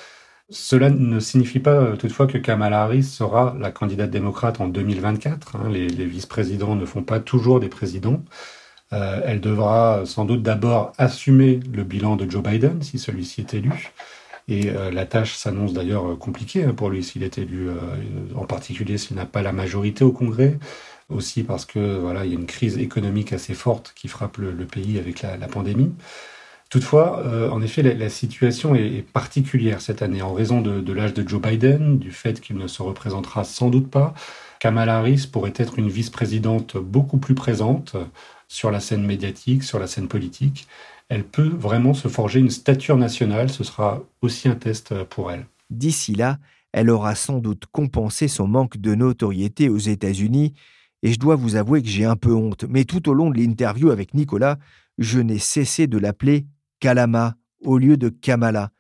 Cela 0.49 0.91
ne 0.91 1.19
signifie 1.19 1.61
pas 1.61 1.75
euh, 1.75 1.97
toutefois 1.97 2.27
que 2.27 2.39
Kamala 2.39 2.83
Harris 2.83 3.05
sera 3.05 3.57
la 3.59 3.71
candidate 3.71 4.11
démocrate 4.11 4.61
en 4.61 4.69
2024. 4.69 5.57
Hein. 5.57 5.69
Les, 5.71 5.89
les 5.89 6.07
vice-présidents 6.07 6.77
ne 6.77 6.85
font 6.85 7.03
pas 7.03 7.21
toujours 7.21 7.61
des 7.61 7.69
présidents. 7.69 8.23
Euh, 8.93 9.21
elle 9.25 9.41
devra 9.41 10.03
sans 10.05 10.25
doute 10.25 10.43
d'abord 10.43 10.93
assumer 10.99 11.61
le 11.73 11.83
bilan 11.83 12.17
de 12.17 12.31
Joe 12.31 12.43
Biden 12.43 12.83
si 12.83 12.99
celui-ci 12.99 13.41
est 13.41 13.55
élu. 13.55 13.93
Et 14.49 14.71
euh, 14.71 14.91
la 14.91 15.07
tâche 15.07 15.35
s'annonce 15.35 15.73
d'ailleurs 15.73 16.19
compliquée 16.19 16.65
hein, 16.65 16.75
pour 16.75 16.91
lui 16.91 17.05
s'il 17.05 17.23
est 17.23 17.39
élu, 17.39 17.69
euh, 17.69 17.75
en 18.35 18.45
particulier 18.45 18.99
s'il 18.99 19.17
n'a 19.17 19.27
pas 19.27 19.43
la 19.43 19.53
majorité 19.53 20.05
au 20.05 20.13
Congrès, 20.13 20.59
aussi 21.09 21.45
parce 21.45 21.65
que 21.65 21.99
voilà, 21.99 22.25
il 22.25 22.33
y 22.33 22.37
a 22.37 22.39
une 22.39 22.47
crise 22.47 22.79
économique 22.79 23.33
assez 23.33 23.55
forte 23.55 23.93
qui 23.95 24.09
frappe 24.09 24.39
le, 24.39 24.53
pays 24.67 24.99
avec 24.99 25.23
la, 25.23 25.37
pandémie. 25.47 25.93
Toutefois, 26.71 27.23
euh, 27.25 27.51
en 27.51 27.63
effet, 27.63 27.83
la, 27.83 28.09
situation 28.09 28.75
est, 28.75 29.07
particulière 29.13 29.81
cette 29.81 30.03
année 30.03 30.23
en 30.23 30.33
raison 30.33 30.61
de 30.61 30.93
l'âge 30.93 31.15
de 31.15 31.27
Joe 31.27 31.41
Biden, 31.41 31.99
du 31.99 32.11
fait 32.11 32.41
qu'il 32.41 32.57
ne 32.57 32.67
se 32.67 32.83
représentera 32.83 33.45
sans 33.45 33.69
doute 33.69 33.91
pas. 33.91 34.15
Kamala 34.59 34.99
Harris 34.99 35.29
pourrait 35.31 35.53
être 35.57 35.79
une 35.79 35.89
vice-présidente 35.89 36.77
beaucoup 36.77 37.19
plus 37.19 37.35
présente 37.35 37.97
sur 38.53 38.71
la 38.71 38.81
scène 38.81 39.05
médiatique, 39.05 39.63
sur 39.63 39.79
la 39.79 39.87
scène 39.87 40.09
politique 40.09 40.67
elle 41.13 41.25
peut 41.25 41.49
vraiment 41.49 41.93
se 41.93 42.09
forger 42.09 42.41
une 42.41 42.49
stature 42.49 42.97
nationale. 42.97 43.51
Ce 43.51 43.65
sera 43.65 44.03
aussi 44.23 44.49
un 44.49 44.55
test 44.55 44.95
pour 45.05 45.31
elle. 45.31 45.45
D'ici 45.69 46.15
là, 46.15 46.39
elle 46.73 46.89
aura 46.89 47.15
sans 47.15 47.39
doute 47.39 47.65
compensé 47.71 48.29
son 48.29 48.49
manque 48.49 48.79
de 48.79 48.95
notoriété 48.95 49.69
aux 49.69 49.77
États-Unis. 49.77 50.55
Et 51.03 51.13
je 51.13 51.19
dois 51.19 51.37
vous 51.37 51.57
avouer 51.57 51.83
que 51.83 51.89
j'ai 51.89 52.07
un 52.07 52.17
peu 52.17 52.33
honte, 52.33 52.65
mais 52.67 52.85
tout 52.85 53.11
au 53.11 53.13
long 53.13 53.29
de 53.29 53.37
l'interview 53.37 53.91
avec 53.91 54.15
Nicolas, 54.15 54.59
je 54.97 55.19
n'ai 55.19 55.39
cessé 55.39 55.87
de 55.87 55.99
l'appeler 55.99 56.47
Kalama 56.81 57.35
au 57.63 57.77
lieu 57.77 57.99
de 57.99 58.09
Kamala. 58.09 58.71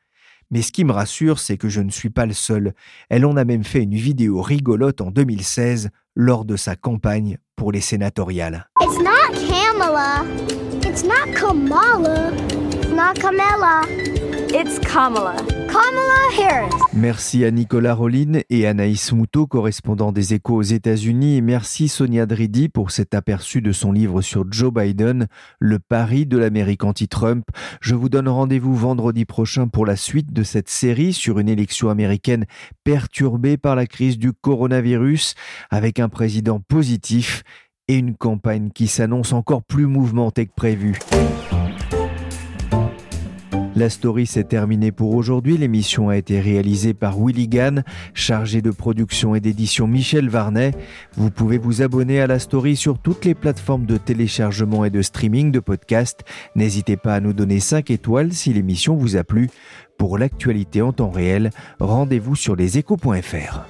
Mais 0.51 0.63
ce 0.63 0.73
qui 0.73 0.85
me 0.85 0.93
rassure, 0.93 1.39
c'est 1.39 1.59
que 1.59 1.69
je 1.69 1.83
ne 1.83 1.91
suis 1.91 2.11
pas 2.11 2.25
le 2.25 2.33
seul. 2.33 2.73
Elle 3.11 3.27
en 3.27 3.37
a 3.37 3.45
même 3.45 3.65
fait 3.65 3.83
une 3.83 3.95
vidéo 3.95 4.41
rigolote 4.41 5.03
en 5.03 5.11
2016 5.11 5.91
lors 6.15 6.45
de 6.45 6.57
sa 6.57 6.77
campagne 6.77 7.39
pour 7.57 7.73
les 7.73 7.81
sénatoriales. 7.81 8.67
It's 8.81 8.99
not 8.99 9.33
Kamala. 9.49 10.25
It's 10.85 11.05
not 11.05 11.33
Kamala. 11.35 12.33
It's 12.73 12.89
not 12.89 13.19
Kamala. 13.19 13.83
It's 14.53 14.79
Kamala. 14.81 15.52
Merci 16.95 17.45
à 17.45 17.51
Nicolas 17.51 17.95
Rollin 17.95 18.41
et 18.51 18.67
Anaïs 18.67 19.13
Moutot, 19.13 19.47
correspondant 19.47 20.13
des 20.13 20.35
Échos 20.35 20.57
aux 20.57 20.63
États-Unis, 20.63 21.37
et 21.37 21.41
merci 21.41 21.89
Sonia 21.89 22.27
Dridi 22.27 22.69
pour 22.69 22.91
cet 22.91 23.15
aperçu 23.15 23.63
de 23.63 23.73
son 23.73 23.93
livre 23.93 24.23
sur 24.23 24.45
Joe 24.51 24.73
Biden, 24.73 25.27
Le 25.59 25.79
pari 25.79 26.27
de 26.27 26.39
l'Amérique 26.39 26.85
anti-Trump. 26.85 27.45
Je 27.81 27.95
vous 27.95 28.09
donne 28.09 28.29
rendez-vous 28.29 28.75
vendredi 28.75 29.25
prochain 29.25 29.69
pour 29.69 29.87
la 29.87 29.97
suite 29.97 30.33
de 30.33 30.43
cette 30.43 30.69
série 30.69 31.13
sur 31.13 31.39
une 31.39 31.49
élection 31.49 31.89
américaine 31.89 32.45
perturbée 32.85 33.57
par 33.57 33.75
la 33.75 33.87
crise 33.87 34.19
du 34.19 34.33
coronavirus, 34.33 35.35
avec 35.71 35.99
un 35.99 36.09
président 36.09 36.61
positif 36.61 37.43
et 37.89 37.97
une 37.97 38.15
campagne 38.15 38.71
qui 38.71 38.87
s'annonce 38.87 39.33
encore 39.33 39.63
plus 39.63 39.87
mouvementée 39.87 40.47
que 40.47 40.55
prévu. 40.55 40.99
La 43.75 43.89
story 43.89 44.27
s'est 44.27 44.45
terminée 44.45 44.93
pour 44.93 45.15
aujourd'hui. 45.15 45.57
L'émission 45.57 46.11
a 46.11 46.17
été 46.17 46.41
réalisée 46.41 46.93
par 46.93 47.19
Willy 47.19 47.49
Gann, 47.49 47.85
chargé 48.13 48.61
de 48.61 48.71
production 48.71 49.35
et 49.35 49.41
d'édition 49.41 49.87
Michel 49.87 50.29
Varnet. 50.29 50.73
Vous 51.17 51.31
pouvez 51.31 51.57
vous 51.57 51.81
abonner 51.81 52.21
à 52.21 52.27
la 52.27 52.39
story 52.39 52.77
sur 52.77 52.99
toutes 52.99 53.25
les 53.25 53.35
plateformes 53.35 53.87
de 53.87 53.97
téléchargement 53.97 54.85
et 54.85 54.91
de 54.91 55.01
streaming 55.01 55.51
de 55.51 55.61
podcasts. 55.61 56.21
N'hésitez 56.55 56.99
pas 56.99 57.15
à 57.15 57.21
nous 57.21 57.33
donner 57.33 57.61
5 57.61 57.91
étoiles 57.91 58.33
si 58.33 58.53
l'émission 58.53 58.95
vous 58.95 59.17
a 59.17 59.25
plu. 59.25 59.49
Pour 59.97 60.19
l'actualité 60.19 60.83
en 60.83 60.93
temps 60.93 61.11
réel, 61.11 61.51
rendez-vous 61.81 62.37
sur 62.37 62.57
leséchos.fr. 62.57 63.65